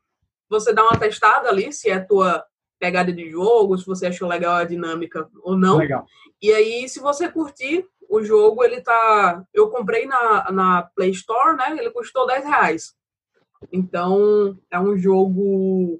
você 0.48 0.72
dá 0.72 0.82
uma 0.82 0.98
testada 0.98 1.48
ali 1.48 1.72
se 1.72 1.88
é 1.88 1.94
a 1.94 2.04
tua 2.04 2.44
pegada 2.78 3.12
de 3.12 3.30
jogo, 3.30 3.78
se 3.78 3.86
você 3.86 4.06
achou 4.06 4.28
legal 4.28 4.56
a 4.56 4.64
dinâmica 4.64 5.28
ou 5.42 5.56
não. 5.56 5.78
Legal. 5.78 6.04
E 6.42 6.52
aí, 6.52 6.88
se 6.88 6.98
você 6.98 7.28
curtir 7.28 7.86
o 8.12 8.23
jogo, 8.23 8.62
ele 8.62 8.83
tá. 8.83 9.42
Eu 9.54 9.71
comprei 9.71 10.04
na, 10.04 10.52
na 10.52 10.83
Play 10.95 11.11
Store, 11.12 11.57
né? 11.57 11.75
Ele 11.78 11.90
custou 11.90 12.26
10 12.26 12.45
reais. 12.45 12.95
Então, 13.73 14.54
é 14.71 14.78
um 14.78 14.99
jogo. 14.99 15.99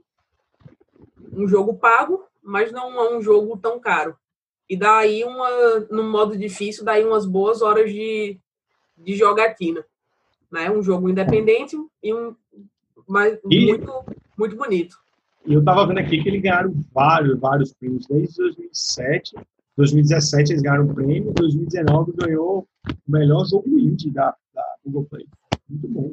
Um 1.33 1.49
jogo 1.49 1.73
pago, 1.73 2.23
mas 2.42 2.71
não 2.71 3.00
é 3.00 3.16
um 3.16 3.23
jogo 3.23 3.57
tão 3.57 3.81
caro. 3.81 4.14
E 4.69 4.76
daí, 4.76 5.25
uma, 5.25 5.81
no 5.90 6.04
modo 6.04 6.37
difícil, 6.37 6.85
daí 6.85 7.02
umas 7.02 7.25
boas 7.25 7.62
horas 7.62 7.90
de, 7.90 8.38
de 8.99 9.14
jogatina. 9.14 9.83
né? 10.50 10.71
Um 10.71 10.83
jogo 10.83 11.09
independente 11.09 11.78
e 12.02 12.12
um 12.12 12.37
mas 13.09 13.38
e, 13.50 13.66
muito 13.66 13.90
muito 14.37 14.54
bonito. 14.54 14.97
E 15.47 15.54
eu 15.54 15.61
estava 15.61 15.87
vendo 15.87 15.99
aqui 15.99 16.23
que 16.23 16.28
eles 16.28 16.42
ganharam 16.42 16.75
vários 16.92 17.40
vários 17.40 17.73
prêmios 17.73 18.07
desde 18.07 18.37
2007. 18.37 19.35
2017 19.76 20.52
eles 20.52 20.62
ganharam 20.62 20.84
um 20.84 20.94
prêmio, 20.94 21.32
2019 21.32 22.12
ganhou 22.12 22.68
o 22.88 23.10
melhor 23.10 23.44
jogo 23.46 23.78
indie 23.78 24.10
da, 24.10 24.36
da 24.52 24.64
Google 24.84 25.06
Play. 25.06 25.26
Muito 25.68 25.88
bom. 25.88 26.12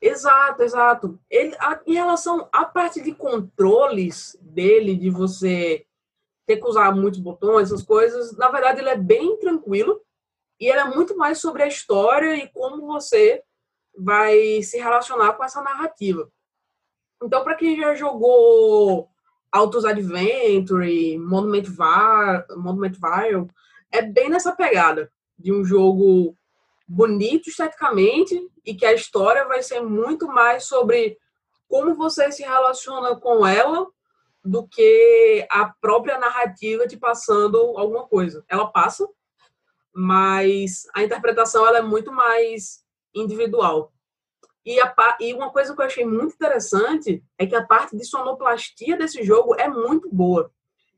Exato, 0.00 0.62
exato. 0.62 1.18
Ele, 1.28 1.56
a, 1.58 1.80
em 1.86 1.94
relação 1.94 2.48
à 2.52 2.64
parte 2.64 3.02
de 3.02 3.12
controles 3.12 4.38
dele, 4.40 4.96
de 4.96 5.10
você 5.10 5.84
ter 6.46 6.58
que 6.58 6.66
usar 6.66 6.92
muitos 6.94 7.20
botões, 7.20 7.68
essas 7.68 7.82
coisas, 7.82 8.36
na 8.36 8.48
verdade 8.48 8.80
ele 8.80 8.88
é 8.88 8.96
bem 8.96 9.36
tranquilo 9.38 10.00
e 10.58 10.66
ele 10.66 10.78
é 10.78 10.84
muito 10.84 11.16
mais 11.16 11.40
sobre 11.40 11.62
a 11.62 11.66
história 11.66 12.36
e 12.36 12.48
como 12.48 12.86
você 12.86 13.42
vai 13.96 14.62
se 14.62 14.78
relacionar 14.78 15.32
com 15.32 15.44
essa 15.44 15.60
narrativa. 15.60 16.30
Então, 17.22 17.42
para 17.42 17.56
quem 17.56 17.76
já 17.76 17.94
jogou 17.96 19.10
Autos 19.50 19.84
Adventure, 19.84 21.18
Monument, 21.18 21.64
Var, 21.64 22.46
Monument 22.56 22.92
Vile, 22.92 23.48
é 23.90 24.02
bem 24.02 24.28
nessa 24.28 24.52
pegada 24.52 25.10
de 25.38 25.52
um 25.52 25.64
jogo 25.64 26.36
bonito 26.86 27.48
esteticamente 27.48 28.40
e 28.64 28.74
que 28.74 28.84
a 28.84 28.92
história 28.92 29.46
vai 29.46 29.62
ser 29.62 29.80
muito 29.80 30.26
mais 30.26 30.64
sobre 30.64 31.18
como 31.68 31.94
você 31.94 32.32
se 32.32 32.42
relaciona 32.42 33.16
com 33.16 33.46
ela 33.46 33.86
do 34.44 34.66
que 34.66 35.46
a 35.50 35.66
própria 35.80 36.18
narrativa 36.18 36.86
te 36.86 36.96
passando 36.96 37.58
alguma 37.76 38.06
coisa. 38.06 38.44
Ela 38.48 38.66
passa, 38.66 39.06
mas 39.92 40.86
a 40.94 41.02
interpretação 41.02 41.66
ela 41.66 41.78
é 41.78 41.82
muito 41.82 42.10
mais 42.10 42.82
individual. 43.14 43.92
E, 44.68 44.78
a, 44.82 44.94
e 45.18 45.32
uma 45.32 45.48
coisa 45.48 45.74
que 45.74 45.80
eu 45.80 45.86
achei 45.86 46.04
muito 46.04 46.34
interessante 46.34 47.24
é 47.38 47.46
que 47.46 47.56
a 47.56 47.64
parte 47.64 47.96
de 47.96 48.04
sonoplastia 48.04 48.98
desse 48.98 49.22
jogo 49.22 49.54
é 49.54 49.66
muito 49.66 50.10
boa. 50.12 50.52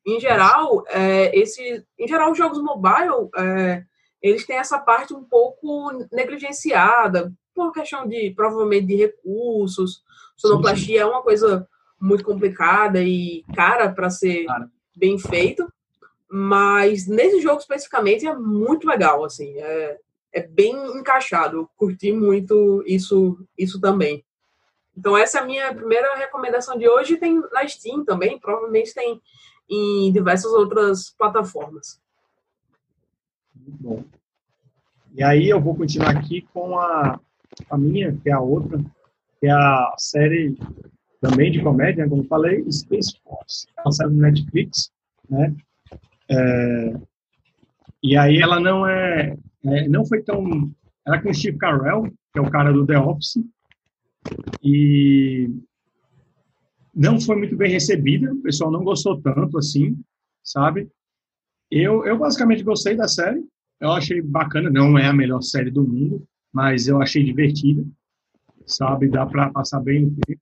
Em 0.05 0.19
geral, 0.19 0.83
é, 0.89 1.39
esse, 1.39 1.87
em 1.97 2.09
geral 2.09 2.33
os 2.33 2.37
jogos 2.37 2.61
mobile 2.61 3.31
é, 3.37 3.85
eles 4.21 4.45
têm 4.45 4.57
essa 4.57 4.77
parte 4.77 5.15
um 5.15 5.23
pouco 5.23 5.93
negligenciada, 6.11 7.33
por 7.55 7.73
questão 7.73 8.09
de, 8.09 8.33
provavelmente, 8.35 8.89
de 8.89 8.97
recursos. 8.97 10.03
Sonoplastia 10.37 11.03
é 11.03 11.07
uma 11.07 11.23
coisa 11.23 11.65
muito 12.01 12.25
complicada 12.25 13.01
e 13.01 13.45
cara 13.55 13.89
para 13.89 14.11
ser 14.11 14.47
cara. 14.47 14.69
bem 14.97 15.17
feito. 15.17 15.73
Mas 16.29 17.07
nesse 17.07 17.41
jogo 17.41 17.61
especificamente 17.61 18.27
é 18.27 18.35
muito 18.35 18.89
legal, 18.89 19.25
assim, 19.25 19.57
é, 19.59 19.97
é 20.33 20.47
bem 20.47 20.75
encaixado. 20.97 21.69
Curti 21.77 22.13
muito 22.13 22.83
isso, 22.87 23.39
isso 23.57 23.81
também. 23.81 24.25
Então 24.97 25.17
essa 25.17 25.39
é 25.39 25.43
a 25.43 25.47
minha 25.47 25.75
primeira 25.75 26.15
recomendação 26.17 26.77
de 26.77 26.89
hoje. 26.89 27.17
Tem 27.17 27.41
na 27.53 27.67
Steam 27.67 28.05
também, 28.05 28.39
provavelmente 28.39 28.95
tem 28.95 29.21
em 29.69 30.13
diversas 30.13 30.53
outras 30.53 31.11
plataformas. 31.11 32.01
Muito 33.55 33.83
bom. 33.83 34.05
E 35.15 35.23
aí 35.23 35.49
eu 35.49 35.61
vou 35.61 35.75
continuar 35.75 36.17
aqui 36.17 36.43
com 36.53 36.79
a, 36.79 37.19
a 37.69 37.79
minha, 37.79 38.17
que 38.17 38.29
é 38.29 38.33
a 38.33 38.41
outra, 38.41 38.79
que 39.41 39.47
é 39.47 39.51
a 39.51 39.95
série 39.99 40.57
também 41.21 41.51
de 41.51 41.63
comédia, 41.63 42.09
como 42.09 42.25
falei, 42.25 42.65
Space 42.71 43.19
Force. 43.23 43.67
É 43.77 43.83
uma 43.83 43.93
série 43.93 44.11
do 44.11 44.17
Netflix, 44.17 44.91
né? 45.29 45.55
É, 46.29 46.95
e 48.03 48.17
aí 48.17 48.41
ela 48.41 48.59
não 48.61 48.87
é, 48.87 49.37
é, 49.65 49.89
não 49.89 50.05
foi 50.07 50.23
tão, 50.23 50.71
ela 51.07 51.17
é 51.17 51.21
com 51.21 51.31
o 51.31 51.35
Steve 51.35 51.59
Carell, 51.59 52.05
que 52.33 52.39
é 52.39 52.41
o 52.41 52.51
cara 52.51 52.73
do 52.73 52.87
The 52.87 52.99
Office, 52.99 53.39
e 54.63 55.49
não 56.95 57.21
foi 57.21 57.37
muito 57.37 57.57
bem 57.57 57.71
recebida, 57.71 58.33
o 58.33 58.43
pessoal 58.43 58.71
não 58.71 58.85
gostou 58.85 59.21
tanto 59.21 59.59
assim, 59.59 59.99
sabe? 60.43 60.89
Eu, 61.71 62.05
eu 62.05 62.19
basicamente 62.19 62.63
gostei 62.63 62.97
da 62.97 63.07
série, 63.07 63.45
eu 63.81 63.93
achei 63.93 64.21
bacana, 64.21 64.69
não 64.69 64.99
é 64.99 65.07
a 65.07 65.13
melhor 65.13 65.41
série 65.41 65.71
do 65.71 65.87
mundo, 65.87 66.27
mas 66.53 66.89
eu 66.89 67.01
achei 67.01 67.25
divertida, 67.25 67.85
sabe? 68.67 69.09
Dá 69.09 69.25
para 69.25 69.51
passar 69.51 69.81
bem 69.81 70.03
no 70.03 70.17
tempo. 70.27 70.41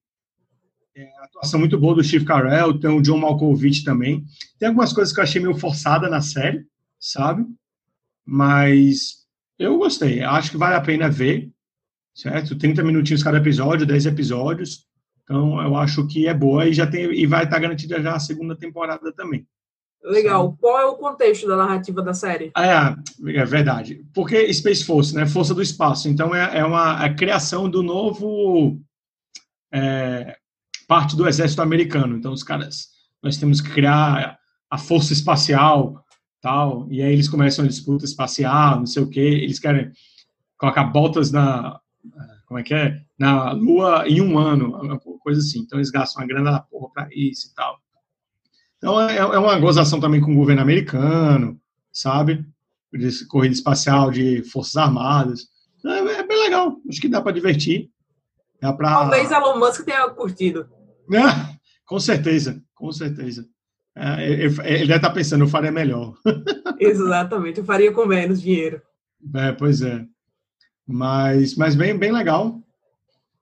É, 0.96 1.08
atuação 1.22 1.60
muito 1.60 1.78
boa 1.78 1.94
do 1.94 2.02
Steve 2.02 2.24
Carell, 2.24 2.80
tem 2.80 2.90
o 2.90 3.02
John 3.02 3.18
Malkovich 3.18 3.84
também. 3.84 4.24
Tem 4.58 4.68
algumas 4.68 4.92
coisas 4.92 5.14
que 5.14 5.20
eu 5.20 5.24
achei 5.24 5.40
meio 5.40 5.54
forçada 5.54 6.08
na 6.08 6.20
série, 6.20 6.66
sabe? 6.98 7.46
Mas 8.30 9.24
eu 9.58 9.78
gostei. 9.78 10.22
Acho 10.22 10.50
que 10.50 10.58
vale 10.58 10.74
a 10.74 10.82
pena 10.82 11.08
ver, 11.08 11.50
certo? 12.14 12.58
30 12.58 12.82
minutinhos 12.82 13.22
cada 13.22 13.38
episódio, 13.38 13.86
10 13.86 14.04
episódios. 14.04 14.86
Então, 15.22 15.58
eu 15.62 15.74
acho 15.76 16.06
que 16.06 16.28
é 16.28 16.34
boa 16.34 16.66
e 16.68 16.74
já 16.74 16.86
tem 16.86 17.10
e 17.10 17.26
vai 17.26 17.44
estar 17.44 17.58
garantida 17.58 18.02
já 18.02 18.14
a 18.14 18.20
segunda 18.20 18.54
temporada 18.54 19.10
também. 19.14 19.46
Legal. 20.04 20.54
Qual 20.60 20.78
é 20.78 20.84
o 20.84 20.96
contexto 20.96 21.48
da 21.48 21.56
narrativa 21.56 22.02
da 22.02 22.12
série? 22.12 22.52
É, 22.54 23.38
é 23.40 23.44
verdade. 23.46 24.04
Porque 24.12 24.52
Space 24.52 24.84
Force, 24.84 25.14
né? 25.14 25.26
Força 25.26 25.54
do 25.54 25.62
espaço. 25.62 26.06
Então 26.06 26.34
é, 26.34 26.58
é 26.58 26.64
uma 26.64 27.02
a 27.02 27.14
criação 27.14 27.68
do 27.68 27.82
novo 27.82 28.78
é, 29.72 30.36
parte 30.86 31.16
do 31.16 31.26
exército 31.26 31.62
americano. 31.62 32.16
Então 32.16 32.32
os 32.32 32.42
caras, 32.42 32.88
nós 33.22 33.38
temos 33.38 33.62
que 33.62 33.70
criar 33.70 34.38
a 34.70 34.78
força 34.78 35.14
espacial, 35.14 36.04
tal. 36.40 36.86
E 36.90 37.02
aí 37.02 37.12
eles 37.12 37.28
começam 37.28 37.64
a 37.64 37.68
disputa 37.68 38.04
espacial, 38.04 38.78
não 38.78 38.86
sei 38.86 39.02
o 39.02 39.08
quê. 39.08 39.20
Eles 39.20 39.58
querem 39.58 39.90
colocar 40.56 40.84
botas 40.84 41.30
na 41.30 41.80
como 42.46 42.58
é 42.58 42.62
que 42.62 42.72
é? 42.72 43.02
Na 43.18 43.52
Lua 43.52 44.08
em 44.08 44.22
um 44.22 44.38
ano, 44.38 44.98
coisa 45.20 45.40
assim. 45.40 45.60
Então 45.60 45.78
eles 45.78 45.90
gastam 45.90 46.22
uma 46.22 46.28
grana 46.28 46.50
da 46.50 46.60
porra 46.60 46.90
para 46.90 47.08
isso 47.12 47.48
e 47.48 47.54
tal. 47.54 47.78
Então, 48.78 49.00
é, 49.00 49.18
é 49.18 49.38
uma 49.38 49.58
gozação 49.58 50.00
também 50.00 50.20
com 50.20 50.32
o 50.32 50.36
governo 50.36 50.62
americano, 50.62 51.60
sabe? 51.92 52.46
De 52.92 53.26
corrida 53.26 53.54
espacial, 53.54 54.10
de 54.10 54.42
Forças 54.44 54.76
Armadas. 54.76 55.48
É, 55.84 55.98
é 56.20 56.26
bem 56.26 56.40
legal. 56.44 56.76
Acho 56.88 57.00
que 57.00 57.08
dá 57.08 57.20
para 57.20 57.32
divertir. 57.32 57.90
Dá 58.60 58.72
pra... 58.72 58.90
Talvez 58.90 59.30
Elon 59.30 59.58
Musk 59.58 59.84
tenha 59.84 60.08
curtido. 60.10 60.68
É, 61.12 61.58
com 61.84 62.00
certeza, 62.00 62.62
com 62.74 62.90
certeza. 62.92 63.46
É, 64.00 64.24
ele 64.24 64.86
deve 64.86 64.94
estar 64.94 65.10
pensando, 65.10 65.42
eu 65.42 65.48
faria 65.48 65.72
melhor. 65.72 66.14
Exatamente, 66.78 67.58
eu 67.58 67.64
faria 67.64 67.92
com 67.92 68.06
menos 68.06 68.40
dinheiro. 68.40 68.80
É, 69.34 69.50
pois 69.50 69.82
é. 69.82 70.06
Mas, 70.86 71.56
mas 71.56 71.74
bem, 71.74 71.98
bem 71.98 72.12
legal. 72.12 72.62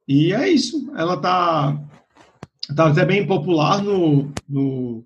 E 0.08 0.32
é 0.32 0.48
isso. 0.48 0.90
Ela 0.96 1.20
tá, 1.20 1.78
tá 2.74 2.88
até 2.88 3.04
bem 3.04 3.26
popular 3.26 3.82
no, 3.82 4.32
no, 4.48 5.04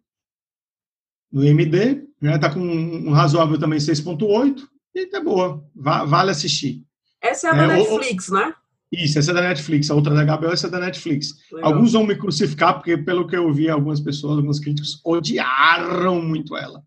no 1.32 1.44
MD, 1.44 2.06
né? 2.20 2.38
Tá 2.38 2.52
com 2.52 2.60
um 2.60 3.12
razoável 3.12 3.58
também 3.58 3.78
6.8 3.78 4.62
e 4.94 5.06
tá 5.06 5.20
boa, 5.20 5.64
vale 5.74 6.30
assistir. 6.30 6.84
Essa 7.20 7.48
é 7.48 7.50
a 7.50 7.54
da 7.54 7.64
é, 7.64 7.66
Netflix, 7.66 8.28
o, 8.28 8.34
né? 8.34 8.54
Isso, 8.92 9.18
essa 9.18 9.30
é 9.30 9.34
da 9.34 9.42
Netflix, 9.42 9.88
a 9.90 9.94
outra 9.94 10.14
da 10.14 10.36
HBO, 10.36 10.48
essa 10.48 10.66
é 10.66 10.70
da 10.70 10.80
Netflix. 10.80 11.34
Legal. 11.52 11.72
Alguns 11.72 11.92
vão 11.92 12.04
me 12.04 12.16
crucificar, 12.16 12.74
porque 12.74 12.98
pelo 12.98 13.26
que 13.26 13.36
eu 13.36 13.52
vi, 13.52 13.70
algumas 13.70 14.00
pessoas, 14.00 14.38
alguns 14.38 14.58
críticos 14.58 15.00
odiaram 15.04 16.20
muito 16.20 16.56
ela. 16.56 16.82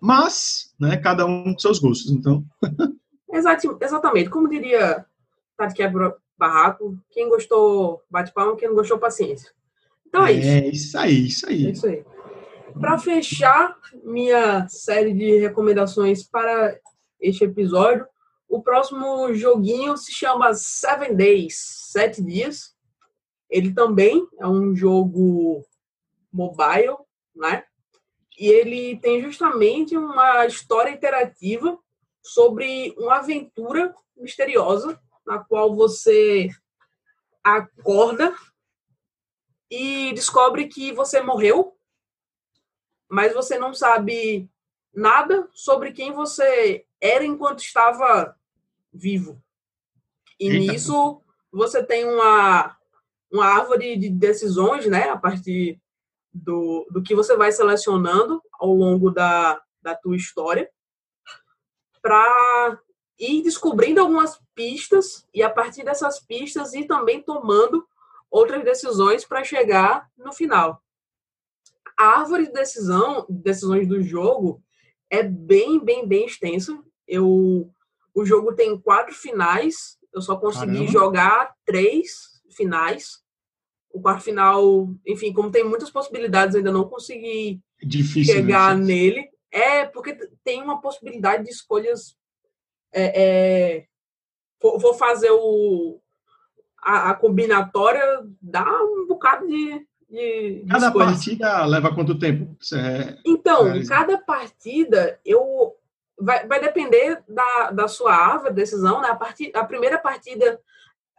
Mas, 0.00 0.74
né, 0.78 0.96
cada 0.98 1.24
um 1.24 1.52
com 1.52 1.58
seus 1.58 1.78
gostos, 1.78 2.10
então. 2.10 2.44
exatamente, 3.32 4.28
como 4.28 4.48
diria 4.48 5.04
Tati 5.56 5.74
Quebra 5.74 6.14
Barraco, 6.38 6.96
quem 7.10 7.28
gostou 7.28 8.02
bate 8.10 8.32
palma, 8.32 8.56
quem 8.56 8.68
não 8.68 8.76
gostou 8.76 8.98
paciência. 8.98 9.50
Então 10.06 10.26
é, 10.26 10.32
é 10.32 10.34
isso. 10.36 10.46
É 10.46 10.68
isso 10.68 10.98
aí, 10.98 11.26
isso 11.26 11.48
aí. 11.48 11.66
É 11.66 11.70
isso 11.70 11.86
aí. 11.86 12.04
Para 12.78 12.98
fechar 12.98 13.76
minha 14.04 14.68
série 14.68 15.12
de 15.12 15.38
recomendações 15.38 16.22
para 16.22 16.78
este 17.20 17.44
episódio, 17.44 18.06
o 18.48 18.62
próximo 18.62 19.32
joguinho 19.34 19.96
se 19.96 20.12
chama 20.12 20.54
Seven 20.54 21.14
Days, 21.14 21.56
Sete 21.90 22.22
Dias. 22.22 22.74
Ele 23.50 23.72
também 23.72 24.26
é 24.38 24.46
um 24.46 24.74
jogo 24.74 25.64
mobile, 26.32 26.96
né? 27.34 27.64
E 28.38 28.46
ele 28.46 28.98
tem 29.00 29.22
justamente 29.22 29.96
uma 29.96 30.46
história 30.46 30.90
interativa 30.90 31.78
sobre 32.22 32.94
uma 32.98 33.18
aventura 33.18 33.94
misteriosa 34.16 35.00
na 35.26 35.38
qual 35.38 35.74
você 35.74 36.48
acorda 37.42 38.34
e 39.70 40.12
descobre 40.14 40.66
que 40.68 40.92
você 40.92 41.20
morreu 41.20 41.78
mas 43.08 43.32
você 43.32 43.58
não 43.58 43.72
sabe 43.72 44.48
nada 44.92 45.48
sobre 45.52 45.92
quem 45.92 46.12
você 46.12 46.84
era 47.00 47.24
enquanto 47.24 47.60
estava 47.60 48.37
vivo. 48.92 49.42
E 50.38 50.48
Eita. 50.48 50.72
nisso 50.72 51.22
você 51.50 51.82
tem 51.82 52.04
uma, 52.04 52.76
uma 53.32 53.46
árvore 53.46 53.96
de 53.96 54.08
decisões, 54.08 54.86
né, 54.86 55.08
a 55.08 55.16
partir 55.16 55.80
do, 56.32 56.86
do 56.90 57.02
que 57.02 57.14
você 57.14 57.36
vai 57.36 57.50
selecionando 57.50 58.42
ao 58.52 58.72
longo 58.72 59.10
da, 59.10 59.60
da 59.82 59.94
tua 59.94 60.16
história, 60.16 60.70
para 62.00 62.80
ir 63.18 63.42
descobrindo 63.42 64.00
algumas 64.00 64.40
pistas 64.54 65.26
e 65.34 65.42
a 65.42 65.50
partir 65.50 65.84
dessas 65.84 66.20
pistas 66.20 66.72
ir 66.74 66.86
também 66.86 67.20
tomando 67.20 67.86
outras 68.30 68.62
decisões 68.62 69.24
para 69.24 69.42
chegar 69.42 70.08
no 70.16 70.32
final. 70.32 70.82
A 71.98 72.20
árvore 72.20 72.46
de 72.46 72.52
decisão, 72.52 73.26
decisões 73.28 73.88
do 73.88 74.00
jogo 74.00 74.62
é 75.10 75.22
bem, 75.22 75.80
bem, 75.80 76.06
bem 76.06 76.26
extensa. 76.26 76.78
Eu, 77.06 77.68
o 78.18 78.26
jogo 78.26 78.54
tem 78.54 78.76
quatro 78.78 79.14
finais. 79.14 79.96
Eu 80.12 80.20
só 80.20 80.36
consegui 80.36 80.72
Caramba. 80.72 80.92
jogar 80.92 81.54
três 81.64 82.42
finais. 82.50 83.22
O 83.92 84.00
quarto 84.00 84.24
final, 84.24 84.88
enfim, 85.06 85.32
como 85.32 85.50
tem 85.50 85.64
muitas 85.64 85.90
possibilidades, 85.90 86.56
ainda 86.56 86.72
não 86.72 86.88
consegui 86.88 87.60
Difícil, 87.82 88.34
né, 88.34 88.40
chegar 88.40 88.76
né? 88.76 88.84
nele. 88.84 89.28
É, 89.50 89.86
porque 89.86 90.14
tem 90.44 90.62
uma 90.62 90.80
possibilidade 90.80 91.44
de 91.44 91.50
escolhas. 91.50 92.16
É, 92.92 93.22
é, 93.22 93.86
vou 94.60 94.94
fazer 94.94 95.30
o, 95.30 96.00
a, 96.82 97.10
a, 97.10 97.14
combinatória, 97.14 98.02
dá 98.42 98.66
um 98.82 99.06
bocado 99.06 99.46
de. 99.46 99.86
de, 100.10 100.62
de 100.62 100.66
cada 100.68 100.88
escolhas. 100.88 101.08
partida 101.12 101.64
leva 101.66 101.94
quanto 101.94 102.18
tempo? 102.18 102.56
É, 102.74 103.18
então, 103.24 103.68
é, 103.68 103.84
cada 103.86 104.18
partida 104.18 105.18
eu 105.24 105.77
vai, 106.18 106.46
vai 106.46 106.60
depender 106.60 107.22
da, 107.28 107.70
da 107.70 107.88
sua 107.88 108.14
árvore, 108.14 108.54
decisão. 108.54 109.00
Né? 109.00 109.08
A, 109.08 109.16
part, 109.16 109.50
a 109.54 109.64
primeira 109.64 109.98
partida 109.98 110.60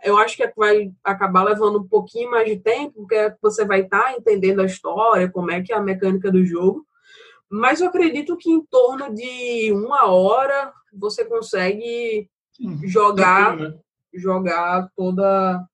eu 0.04 0.18
acho 0.18 0.38
que 0.38 0.54
vai 0.56 0.92
acabar 1.04 1.44
levando 1.44 1.80
um 1.80 1.88
pouquinho 1.88 2.32
mais 2.32 2.48
de 2.48 2.58
tempo, 2.58 3.02
porque 3.02 3.36
você 3.42 3.66
vai 3.66 3.82
estar 3.82 4.04
tá 4.04 4.14
entendendo 4.14 4.62
a 4.62 4.66
história, 4.66 5.30
como 5.30 5.52
é 5.52 5.62
que 5.62 5.74
é 5.74 5.76
a 5.76 5.82
mecânica 5.82 6.32
do 6.32 6.46
jogo. 6.46 6.86
Mas 7.50 7.82
eu 7.82 7.88
acredito 7.88 8.38
que 8.38 8.50
em 8.50 8.64
torno 8.66 9.14
de 9.14 9.74
uma 9.74 10.06
hora 10.06 10.72
você 10.94 11.26
consegue 11.26 12.30
jogar 12.84 13.56
né? 13.56 13.74
jogar 14.14 14.90
toda 14.96 15.66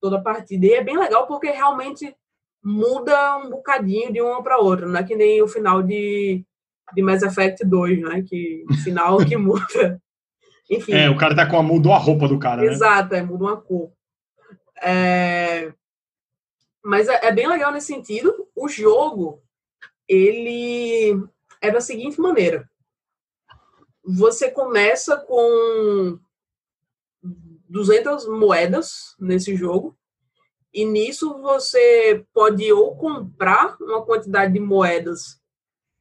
toda 0.00 0.18
a 0.18 0.22
partida. 0.22 0.66
E 0.66 0.72
é 0.74 0.84
bem 0.84 0.98
legal 0.98 1.26
porque 1.26 1.48
realmente 1.50 2.14
muda 2.62 3.38
um 3.38 3.50
bocadinho 3.50 4.12
de 4.12 4.20
uma 4.20 4.42
para 4.42 4.58
outra, 4.58 4.86
não 4.86 4.98
é 4.98 5.02
que 5.02 5.16
nem 5.16 5.42
o 5.42 5.48
final 5.48 5.82
de, 5.82 6.44
de 6.92 7.02
Mass 7.02 7.22
Effect 7.22 7.64
2, 7.64 8.00
né? 8.02 8.22
Que 8.22 8.64
final 8.82 9.18
que 9.18 9.36
muda. 9.36 10.00
Enfim. 10.70 10.92
É, 10.92 11.10
o 11.10 11.16
cara 11.16 11.36
tá 11.36 11.46
com 11.46 11.58
a 11.58 11.62
mudou 11.62 11.92
a 11.92 11.98
roupa 11.98 12.26
do 12.26 12.38
cara, 12.38 12.62
né? 12.62 12.72
Exato, 12.72 13.12
né? 13.12 13.18
é, 13.18 13.22
muda 13.22 13.44
uma 13.44 13.56
cor. 13.56 13.92
É... 14.82 15.72
Mas 16.82 17.08
é, 17.08 17.26
é 17.26 17.32
bem 17.32 17.48
legal 17.48 17.72
nesse 17.72 17.88
sentido. 17.88 18.46
O 18.54 18.68
jogo, 18.68 19.42
ele 20.08 21.22
é 21.60 21.70
da 21.70 21.80
seguinte 21.80 22.20
maneira. 22.20 22.68
Você 24.04 24.50
começa 24.50 25.16
com 25.16 26.18
200 27.68 28.28
moedas 28.28 29.14
nesse 29.18 29.56
jogo. 29.56 29.96
E 30.72 30.84
nisso 30.84 31.40
você 31.40 32.24
pode 32.32 32.70
ou 32.72 32.96
comprar 32.96 33.76
uma 33.80 34.04
quantidade 34.04 34.52
de 34.52 34.60
moedas 34.60 35.40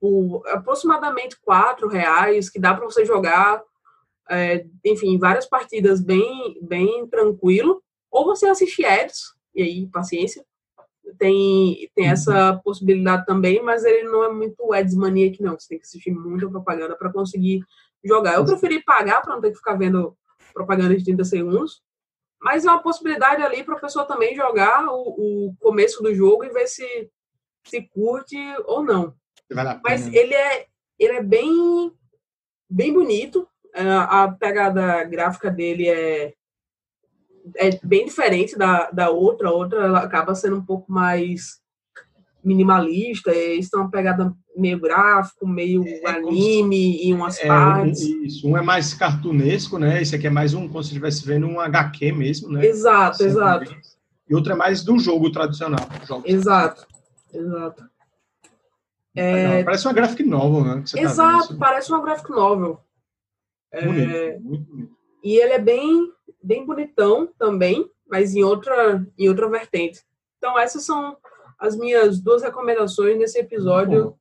por 0.03 0.43
aproximadamente 0.47 1.39
4 1.39 1.87
reais, 1.87 2.49
que 2.49 2.59
dá 2.59 2.73
para 2.73 2.83
você 2.83 3.05
jogar 3.05 3.63
é, 4.29 4.65
enfim, 4.83 5.17
várias 5.17 5.45
partidas 5.45 6.01
bem, 6.01 6.57
bem 6.61 7.07
tranquilo, 7.07 7.81
ou 8.11 8.25
você 8.25 8.47
assiste 8.47 8.83
ads, 8.83 9.33
e 9.55 9.63
aí, 9.63 9.87
paciência, 9.87 10.45
tem, 11.17 11.89
tem 11.95 12.09
essa 12.09 12.59
possibilidade 12.65 13.25
também, 13.25 13.63
mas 13.63 13.85
ele 13.85 14.03
não 14.03 14.25
é 14.25 14.29
muito 14.29 14.73
ads 14.73 14.93
maniac, 14.93 15.41
não, 15.41 15.57
você 15.57 15.69
tem 15.69 15.79
que 15.79 15.85
assistir 15.85 16.11
muita 16.11 16.49
propaganda 16.49 16.97
para 16.97 17.11
conseguir 17.11 17.63
jogar. 18.03 18.35
Eu 18.35 18.43
preferi 18.43 18.83
pagar 18.83 19.21
para 19.21 19.35
não 19.35 19.41
ter 19.41 19.51
que 19.51 19.57
ficar 19.57 19.75
vendo 19.75 20.17
propaganda 20.53 20.97
de 20.97 21.05
30 21.05 21.23
segundos, 21.23 21.81
mas 22.41 22.65
é 22.65 22.69
uma 22.69 22.83
possibilidade 22.83 23.41
ali 23.41 23.63
para 23.63 23.77
a 23.77 23.79
pessoa 23.79 24.03
também 24.03 24.35
jogar 24.35 24.85
o, 24.89 25.47
o, 25.47 25.55
começo 25.61 26.03
do 26.03 26.13
jogo 26.13 26.43
e 26.43 26.49
ver 26.49 26.67
se 26.67 27.09
se 27.65 27.81
curte 27.81 28.37
ou 28.65 28.83
não. 28.83 29.15
Mas 29.83 30.07
ele 30.07 30.33
é, 30.33 30.65
ele 30.99 31.13
é 31.13 31.23
bem, 31.23 31.91
bem 32.69 32.93
bonito, 32.93 33.47
a 33.75 34.27
pegada 34.27 35.03
gráfica 35.03 35.49
dele 35.49 35.87
é, 35.87 36.33
é 37.57 37.79
bem 37.83 38.05
diferente 38.05 38.57
da, 38.57 38.89
da 38.91 39.09
outra. 39.09 39.49
A 39.49 39.51
outra 39.51 39.83
ela 39.83 39.99
acaba 39.99 40.35
sendo 40.35 40.57
um 40.57 40.65
pouco 40.65 40.91
mais 40.91 41.61
minimalista. 42.43 43.31
Eles 43.31 43.69
têm 43.69 43.79
uma 43.79 43.89
pegada 43.89 44.33
meio 44.55 44.79
gráfico, 44.79 45.47
meio 45.47 45.83
é, 45.85 46.01
é 46.03 46.09
anime 46.09 47.03
e 47.03 47.13
umas 47.13 47.39
é, 47.39 47.47
partes. 47.47 48.01
Isso, 48.01 48.47
um 48.47 48.57
é 48.57 48.61
mais 48.61 48.93
cartunesco, 48.93 49.79
né? 49.79 50.01
Esse 50.01 50.15
aqui 50.15 50.27
é 50.27 50.29
mais 50.29 50.53
um, 50.53 50.67
como 50.67 50.83
se 50.83 50.89
estivesse 50.89 51.25
vendo 51.25 51.47
um 51.47 51.59
HQ 51.59 52.11
mesmo, 52.11 52.51
né? 52.51 52.65
Exato, 52.65 53.17
Sempre 53.17 53.31
exato. 53.31 53.75
E 54.29 54.35
outro 54.35 54.53
é 54.53 54.55
mais 54.55 54.83
do 54.83 54.99
jogo 54.99 55.31
tradicional. 55.31 55.87
Exato, 56.25 56.85
exato. 57.33 57.83
É... 59.15 59.63
Parece 59.63 59.85
uma 59.85 59.93
graphic 59.93 60.23
novel, 60.23 60.63
né? 60.63 60.83
Tá 60.91 60.99
exato, 60.99 61.49
tá 61.49 61.55
parece 61.59 61.91
uma 61.91 62.01
graphic 62.01 62.29
novel. 62.31 62.81
Bonito, 63.71 64.11
é, 64.11 64.39
muito 64.39 64.65
bonito. 64.65 64.97
E 65.23 65.35
ele 65.37 65.53
é 65.53 65.59
bem, 65.59 66.11
bem 66.41 66.65
bonitão 66.65 67.27
também, 67.37 67.89
mas 68.09 68.35
em 68.35 68.43
outra, 68.43 69.05
em 69.17 69.29
outra 69.29 69.49
vertente. 69.49 70.01
Então, 70.37 70.59
essas 70.59 70.83
são 70.83 71.17
as 71.57 71.77
minhas 71.77 72.19
duas 72.19 72.43
recomendações 72.43 73.17
nesse 73.17 73.39
episódio. 73.39 74.15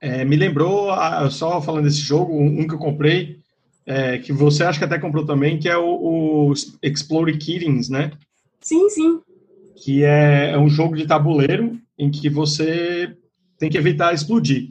É, 0.00 0.24
me 0.24 0.36
lembrou, 0.36 0.90
só 1.30 1.60
falando 1.60 1.84
desse 1.84 1.98
jogo, 1.98 2.32
um 2.32 2.66
que 2.66 2.74
eu 2.74 2.78
comprei, 2.78 3.40
é, 3.84 4.18
que 4.18 4.32
você 4.32 4.64
acha 4.64 4.78
que 4.78 4.84
até 4.84 4.98
comprou 4.98 5.26
também, 5.26 5.58
que 5.58 5.68
é 5.68 5.76
o, 5.76 6.50
o 6.50 6.52
Explore 6.82 7.36
Kittens, 7.36 7.88
né? 7.88 8.12
Sim, 8.60 8.88
sim. 8.88 9.20
Que 9.76 10.04
é, 10.04 10.52
é 10.52 10.58
um 10.58 10.68
jogo 10.68 10.96
de 10.96 11.06
tabuleiro 11.06 11.78
em 11.98 12.10
que 12.10 12.30
você 12.30 13.16
tem 13.58 13.68
que 13.68 13.76
evitar 13.76 14.14
explodir. 14.14 14.70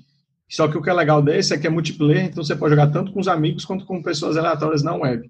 Só 0.50 0.68
que 0.68 0.78
o 0.78 0.82
que 0.82 0.90
é 0.90 0.94
legal 0.94 1.22
desse 1.22 1.54
é 1.54 1.58
que 1.58 1.68
é 1.68 1.70
multiplayer, 1.70 2.26
então 2.26 2.44
você 2.44 2.56
pode 2.56 2.72
jogar 2.72 2.88
tanto 2.88 3.12
com 3.12 3.20
os 3.20 3.28
amigos 3.28 3.66
quanto 3.66 3.86
com 3.86 4.02
pessoas 4.02 4.38
aleatórias 4.38 4.82
na 4.82 4.96
web. 4.96 5.30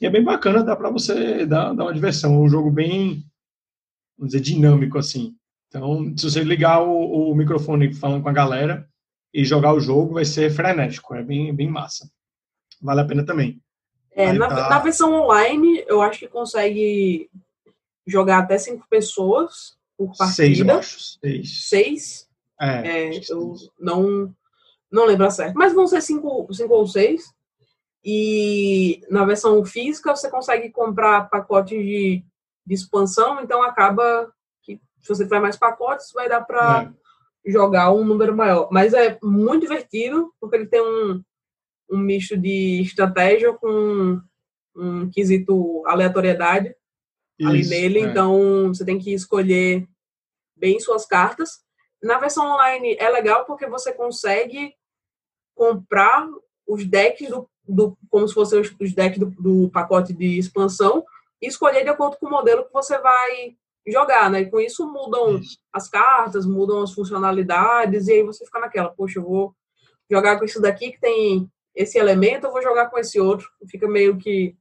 E 0.00 0.06
é 0.06 0.10
bem 0.10 0.22
bacana, 0.22 0.62
dá 0.62 0.76
para 0.76 0.90
você 0.90 1.46
dar, 1.46 1.72
dar 1.72 1.84
uma 1.84 1.94
diversão. 1.94 2.34
É 2.34 2.38
um 2.38 2.48
jogo 2.48 2.70
bem, 2.70 3.24
vamos 4.16 4.32
dizer, 4.32 4.40
dinâmico, 4.40 4.98
assim. 4.98 5.34
Então, 5.68 6.14
se 6.16 6.30
você 6.30 6.44
ligar 6.44 6.82
o, 6.82 7.30
o 7.30 7.34
microfone 7.34 7.94
falando 7.94 8.22
com 8.22 8.28
a 8.28 8.32
galera 8.32 8.86
e 9.32 9.44
jogar 9.44 9.72
o 9.72 9.80
jogo, 9.80 10.14
vai 10.14 10.24
ser 10.24 10.50
frenético. 10.50 11.14
É 11.14 11.22
bem, 11.22 11.54
bem 11.54 11.68
massa. 11.68 12.08
Vale 12.80 13.00
a 13.00 13.04
pena 13.04 13.24
também. 13.24 13.60
É, 14.12 14.32
na, 14.32 14.48
tá... 14.48 14.68
na 14.68 14.78
versão 14.80 15.12
online, 15.14 15.82
eu 15.86 16.02
acho 16.02 16.20
que 16.20 16.28
consegue 16.28 17.30
jogar 18.06 18.38
até 18.38 18.58
cinco 18.58 18.86
pessoas 18.88 19.77
por 19.98 20.16
partida. 20.16 20.32
Seis, 20.32 20.60
eu 20.60 20.78
acho. 20.78 21.00
Seis. 21.00 21.68
Seis? 21.68 22.28
É, 22.60 23.08
é 23.08 23.20
eu 23.28 23.54
não 23.78 24.34
não 24.90 25.04
lembro 25.04 25.30
certo, 25.30 25.54
mas 25.54 25.74
vão 25.74 25.86
ser 25.86 26.00
cinco, 26.00 26.48
cinco 26.52 26.72
ou 26.72 26.86
seis. 26.86 27.24
E 28.02 29.02
na 29.10 29.24
versão 29.24 29.62
física 29.64 30.14
você 30.16 30.30
consegue 30.30 30.70
comprar 30.70 31.28
pacotes 31.28 31.76
de, 31.76 32.24
de 32.64 32.74
expansão, 32.74 33.40
então 33.42 33.62
acaba 33.62 34.32
que 34.62 34.80
se 35.00 35.08
você 35.08 35.24
tiver 35.24 35.40
mais 35.40 35.56
pacotes, 35.56 36.10
vai 36.14 36.28
dar 36.28 36.40
para 36.40 36.90
é. 37.44 37.50
jogar 37.50 37.92
um 37.92 38.04
número 38.04 38.34
maior. 38.34 38.68
Mas 38.70 38.94
é 38.94 39.18
muito 39.22 39.62
divertido, 39.62 40.32
porque 40.40 40.56
ele 40.56 40.66
tem 40.66 40.80
um, 40.80 41.22
um 41.90 41.98
misto 41.98 42.36
de 42.36 42.80
estratégia 42.80 43.52
com 43.52 44.20
um 44.74 45.10
quesito 45.10 45.82
aleatoriedade 45.86 46.74
Isso, 47.38 47.48
ali 47.48 47.68
nele, 47.68 48.00
é. 48.00 48.02
então 48.02 48.68
você 48.68 48.84
tem 48.84 48.98
que 48.98 49.12
escolher 49.12 49.86
bem 50.56 50.80
suas 50.80 51.06
cartas. 51.06 51.60
Na 52.02 52.18
versão 52.18 52.46
online 52.52 52.96
é 52.98 53.08
legal 53.08 53.44
porque 53.44 53.66
você 53.66 53.92
consegue 53.92 54.74
comprar 55.54 56.28
os 56.66 56.84
decks 56.84 57.28
do, 57.28 57.48
do 57.66 57.96
como 58.10 58.26
se 58.28 58.34
fossem 58.34 58.60
os, 58.60 58.74
os 58.80 58.92
decks 58.92 59.18
do, 59.18 59.26
do, 59.26 59.70
pacote 59.70 60.12
de 60.12 60.38
expansão 60.38 61.04
e 61.40 61.46
escolher 61.46 61.82
de 61.82 61.90
acordo 61.90 62.16
com 62.18 62.26
o 62.26 62.30
modelo 62.30 62.64
que 62.64 62.72
você 62.72 62.98
vai 62.98 63.56
jogar, 63.86 64.30
né? 64.30 64.40
E 64.40 64.50
com 64.50 64.60
isso 64.60 64.86
mudam 64.86 65.38
isso. 65.38 65.58
as 65.72 65.88
cartas, 65.88 66.44
mudam 66.44 66.82
as 66.82 66.92
funcionalidades 66.92 68.06
e 68.06 68.12
aí 68.12 68.22
você 68.22 68.44
fica 68.44 68.60
naquela, 68.60 68.90
poxa, 68.90 69.18
eu 69.18 69.24
vou 69.24 69.54
jogar 70.10 70.38
com 70.38 70.44
isso 70.44 70.60
daqui 70.60 70.92
que 70.92 71.00
tem 71.00 71.50
esse 71.74 71.98
elemento, 71.98 72.46
eu 72.46 72.52
vou 72.52 72.62
jogar 72.62 72.90
com 72.90 72.98
esse 72.98 73.20
outro. 73.20 73.48
Fica 73.68 73.88
meio 73.88 74.16
que 74.18 74.56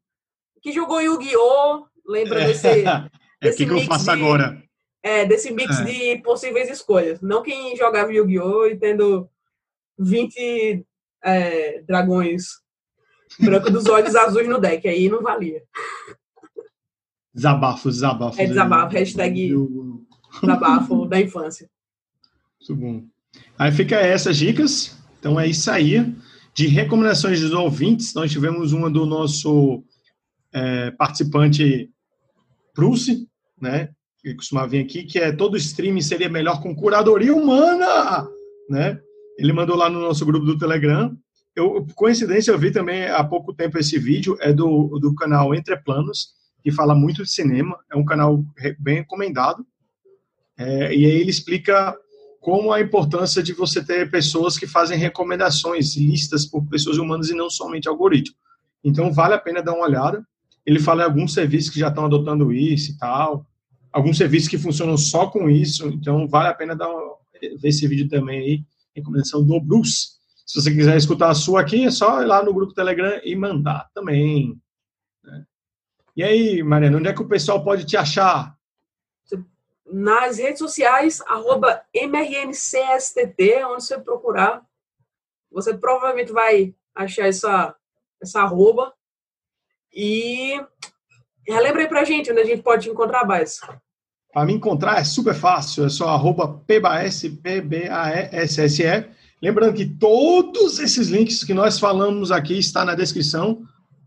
que 0.62 0.72
jogou 0.72 1.00
Yu-Gi-Oh, 1.00 1.86
lembra 2.08 2.46
desse 2.46 2.68
é, 2.88 3.10
desse 3.42 3.58
que, 3.58 3.66
que 3.66 3.72
eu 3.72 3.82
faço 3.82 4.06
de, 4.06 4.12
agora? 4.12 4.64
É, 5.04 5.26
desse 5.26 5.52
mix 5.52 5.80
é. 5.80 5.84
de 5.84 6.22
possíveis 6.22 6.70
escolhas. 6.70 7.22
Não 7.22 7.44
quem 7.44 7.76
jogava 7.76 8.12
Yu-Gi-Oh 8.12 8.68
e 8.68 8.78
tendo 8.78 9.30
20 10.00 10.86
é, 11.24 11.82
dragões 11.82 12.46
branco 13.40 13.70
dos 13.70 13.86
olhos 13.88 14.16
azuis 14.16 14.48
no 14.48 14.60
deck, 14.60 14.88
aí 14.88 15.10
não 15.10 15.22
valia. 15.22 15.62
Desabafo, 17.34 17.90
desabafo. 17.90 18.42
É 18.42 18.46
desabafo, 18.46 18.94
hashtag 18.94 19.54
desabafo 20.42 21.06
da 21.08 21.22
infância. 21.22 21.70
Muito 22.60 22.82
bom. 22.82 23.04
Aí 23.58 23.72
fica 23.72 23.96
essas 23.98 24.38
dicas. 24.38 24.98
Então 25.20 25.40
é 25.40 25.48
isso 25.48 25.70
aí. 25.70 26.14
De 26.54 26.68
recomendações 26.68 27.40
dos 27.42 27.52
ouvintes, 27.52 28.14
nós 28.16 28.32
tivemos 28.32 28.74
uma 28.74 28.90
do 28.90 29.06
nosso 29.06 29.84
é, 30.52 30.90
participante 30.92 31.92
Bruce, 32.78 33.28
né? 33.60 33.90
Que 34.20 34.36
costumava 34.36 34.68
vir 34.68 34.84
aqui, 34.84 35.04
que 35.04 35.18
é 35.18 35.32
todo 35.32 35.58
streaming 35.58 36.02
seria 36.02 36.30
melhor 36.30 36.62
com 36.62 36.76
curadoria 36.76 37.36
humana, 37.36 38.28
né? 38.70 39.00
Ele 39.38 39.52
mandou 39.52 39.76
lá 39.76 39.90
no 39.90 40.00
nosso 40.00 40.26
grupo 40.26 40.46
do 40.46 40.58
Telegram. 40.58 41.18
Eu, 41.56 41.86
coincidência, 41.96 42.52
eu 42.52 42.60
vi 42.60 42.72
também 42.72 43.08
há 43.08 43.24
pouco 43.24 43.54
tempo 43.54 43.80
esse 43.80 43.98
vídeo, 43.98 44.38
é 44.40 44.54
do, 44.54 45.00
do 45.00 45.16
canal 45.16 45.56
Entre 45.56 45.76
Planos, 45.78 46.36
que 46.64 46.72
fala 46.72 46.94
muito 46.94 47.24
de 47.24 47.32
cinema, 47.32 47.78
é 47.92 47.96
um 47.96 48.06
canal 48.06 48.44
bem 48.80 48.98
recomendado. 48.98 49.66
É, 50.58 50.94
e 50.94 51.06
aí 51.06 51.22
ele 51.22 51.30
explica 51.30 51.98
como 52.40 52.72
a 52.72 52.80
importância 52.80 53.44
de 53.44 53.54
você 53.54 53.84
ter 53.84 54.10
pessoas 54.10 54.58
que 54.58 54.68
fazem 54.68 54.98
recomendações, 54.98 55.96
listas 55.96 56.46
por 56.46 56.66
pessoas 56.68 56.98
humanas 56.98 57.30
e 57.30 57.36
não 57.36 57.50
somente 57.50 57.88
algoritmo. 57.88 58.36
Então, 58.84 59.12
vale 59.12 59.34
a 59.34 59.40
pena 59.40 59.62
dar 59.62 59.74
uma 59.74 59.86
olhada. 59.86 60.26
Ele 60.68 60.80
fala 60.80 61.04
em 61.04 61.06
alguns 61.06 61.34
serviços 61.34 61.72
que 61.72 61.80
já 61.80 61.88
estão 61.88 62.06
adotando 62.06 62.52
isso 62.52 62.92
e 62.92 62.98
tal, 62.98 63.48
alguns 63.92 64.18
serviços 64.18 64.50
que 64.50 64.58
funcionam 64.58 64.98
só 64.98 65.28
com 65.28 65.50
isso, 65.50 65.88
então 65.88 66.28
vale 66.28 66.50
a 66.50 66.54
pena 66.54 66.76
dar 66.76 66.88
ver 67.42 67.70
esse 67.70 67.88
vídeo 67.88 68.10
também 68.10 68.40
aí, 68.40 68.66
recomendação 68.96 69.44
do 69.44 69.60
Bruce. 69.60 70.18
Se 70.46 70.62
você 70.62 70.74
quiser 70.74 70.98
escutar 70.98 71.30
a 71.30 71.36
sua 71.36 71.62
aqui, 71.62 71.86
é 71.86 71.92
só 71.92 72.22
ir 72.22 72.26
lá 72.26 72.44
no 72.44 72.54
grupo 72.54 72.74
Telegram 72.74 73.20
e 73.24 73.36
mandar 73.36 73.90
também. 73.94 74.60
Né? 75.24 75.46
E 76.16 76.24
aí, 76.24 76.64
Mariana, 76.64 76.98
onde 76.98 77.08
é 77.08 77.14
que 77.14 77.22
o 77.22 77.28
pessoal 77.28 77.64
pode 77.64 77.86
te 77.86 77.96
achar? 77.96 78.58
Nas 79.90 80.38
redes 80.38 80.60
sociais, 80.60 81.22
arroba 81.22 81.82
MRNCSTT, 81.94 83.64
onde 83.66 83.84
você 83.84 83.98
procurar, 83.98 84.62
você 85.50 85.78
provavelmente 85.78 86.32
vai 86.32 86.76
achar 86.94 87.28
essa, 87.28 87.76
essa 88.22 88.42
arroba. 88.42 88.94
E 90.00 90.62
relembra 91.48 91.82
aí 91.82 91.88
pra 91.88 92.04
gente 92.04 92.32
onde 92.32 92.42
a 92.42 92.46
gente 92.46 92.62
pode 92.62 92.88
encontrar, 92.88 93.26
Baez. 93.26 93.60
Para 94.32 94.46
me 94.46 94.54
encontrar 94.54 95.00
é 95.00 95.04
super 95.04 95.34
fácil, 95.34 95.86
é 95.86 95.90
só 95.90 96.10
arroba. 96.10 96.64
Lembrando 99.42 99.74
que 99.74 99.86
todos 99.88 100.78
esses 100.78 101.08
links 101.08 101.44
que 101.44 101.54
nós 101.54 101.80
falamos 101.80 102.32
aqui 102.32 102.60
está 102.60 102.86
na 102.86 102.94
descrição, 102.94 103.64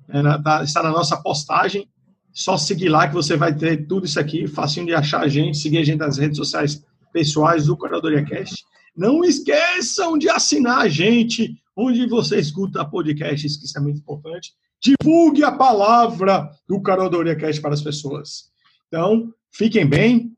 é 0.08 0.22
tá, 0.38 0.62
está 0.62 0.80
na 0.80 0.90
nossa 0.90 1.16
postagem. 1.16 1.88
Só 2.32 2.56
seguir 2.56 2.88
lá 2.88 3.08
que 3.08 3.14
você 3.14 3.36
vai 3.36 3.52
ter 3.52 3.88
tudo 3.88 4.06
isso 4.06 4.20
aqui, 4.20 4.46
facinho 4.46 4.86
de 4.86 4.94
achar 4.94 5.22
a 5.22 5.28
gente, 5.28 5.58
seguir 5.58 5.78
a 5.78 5.84
gente 5.84 5.98
nas 5.98 6.18
redes 6.18 6.36
sociais 6.36 6.84
pessoais 7.12 7.66
do 7.66 7.76
Curadoria 7.76 8.24
Cast. 8.24 8.64
Não 8.96 9.24
esqueçam 9.24 10.16
de 10.16 10.28
assinar 10.28 10.82
a 10.82 10.88
gente 10.88 11.56
onde 11.76 12.06
você 12.06 12.38
escuta 12.38 12.84
podcasts, 12.84 13.56
que 13.56 13.64
isso 13.64 13.76
é 13.76 13.80
muito 13.80 13.98
importante. 13.98 14.52
Divulgue 14.82 15.44
a 15.44 15.52
palavra 15.52 16.50
do 16.66 16.82
Curadoria 16.82 17.36
Cast 17.36 17.60
para 17.60 17.74
as 17.74 17.82
pessoas. 17.82 18.50
Então, 18.88 19.32
fiquem 19.52 19.86
bem. 19.86 20.36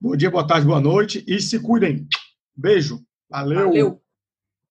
Bom 0.00 0.14
dia, 0.16 0.30
boa 0.30 0.46
tarde, 0.46 0.66
boa 0.66 0.80
noite 0.80 1.24
e 1.26 1.40
se 1.40 1.58
cuidem. 1.60 2.06
Beijo. 2.56 3.00
Valeu. 3.28 3.68
Valeu. 3.68 4.02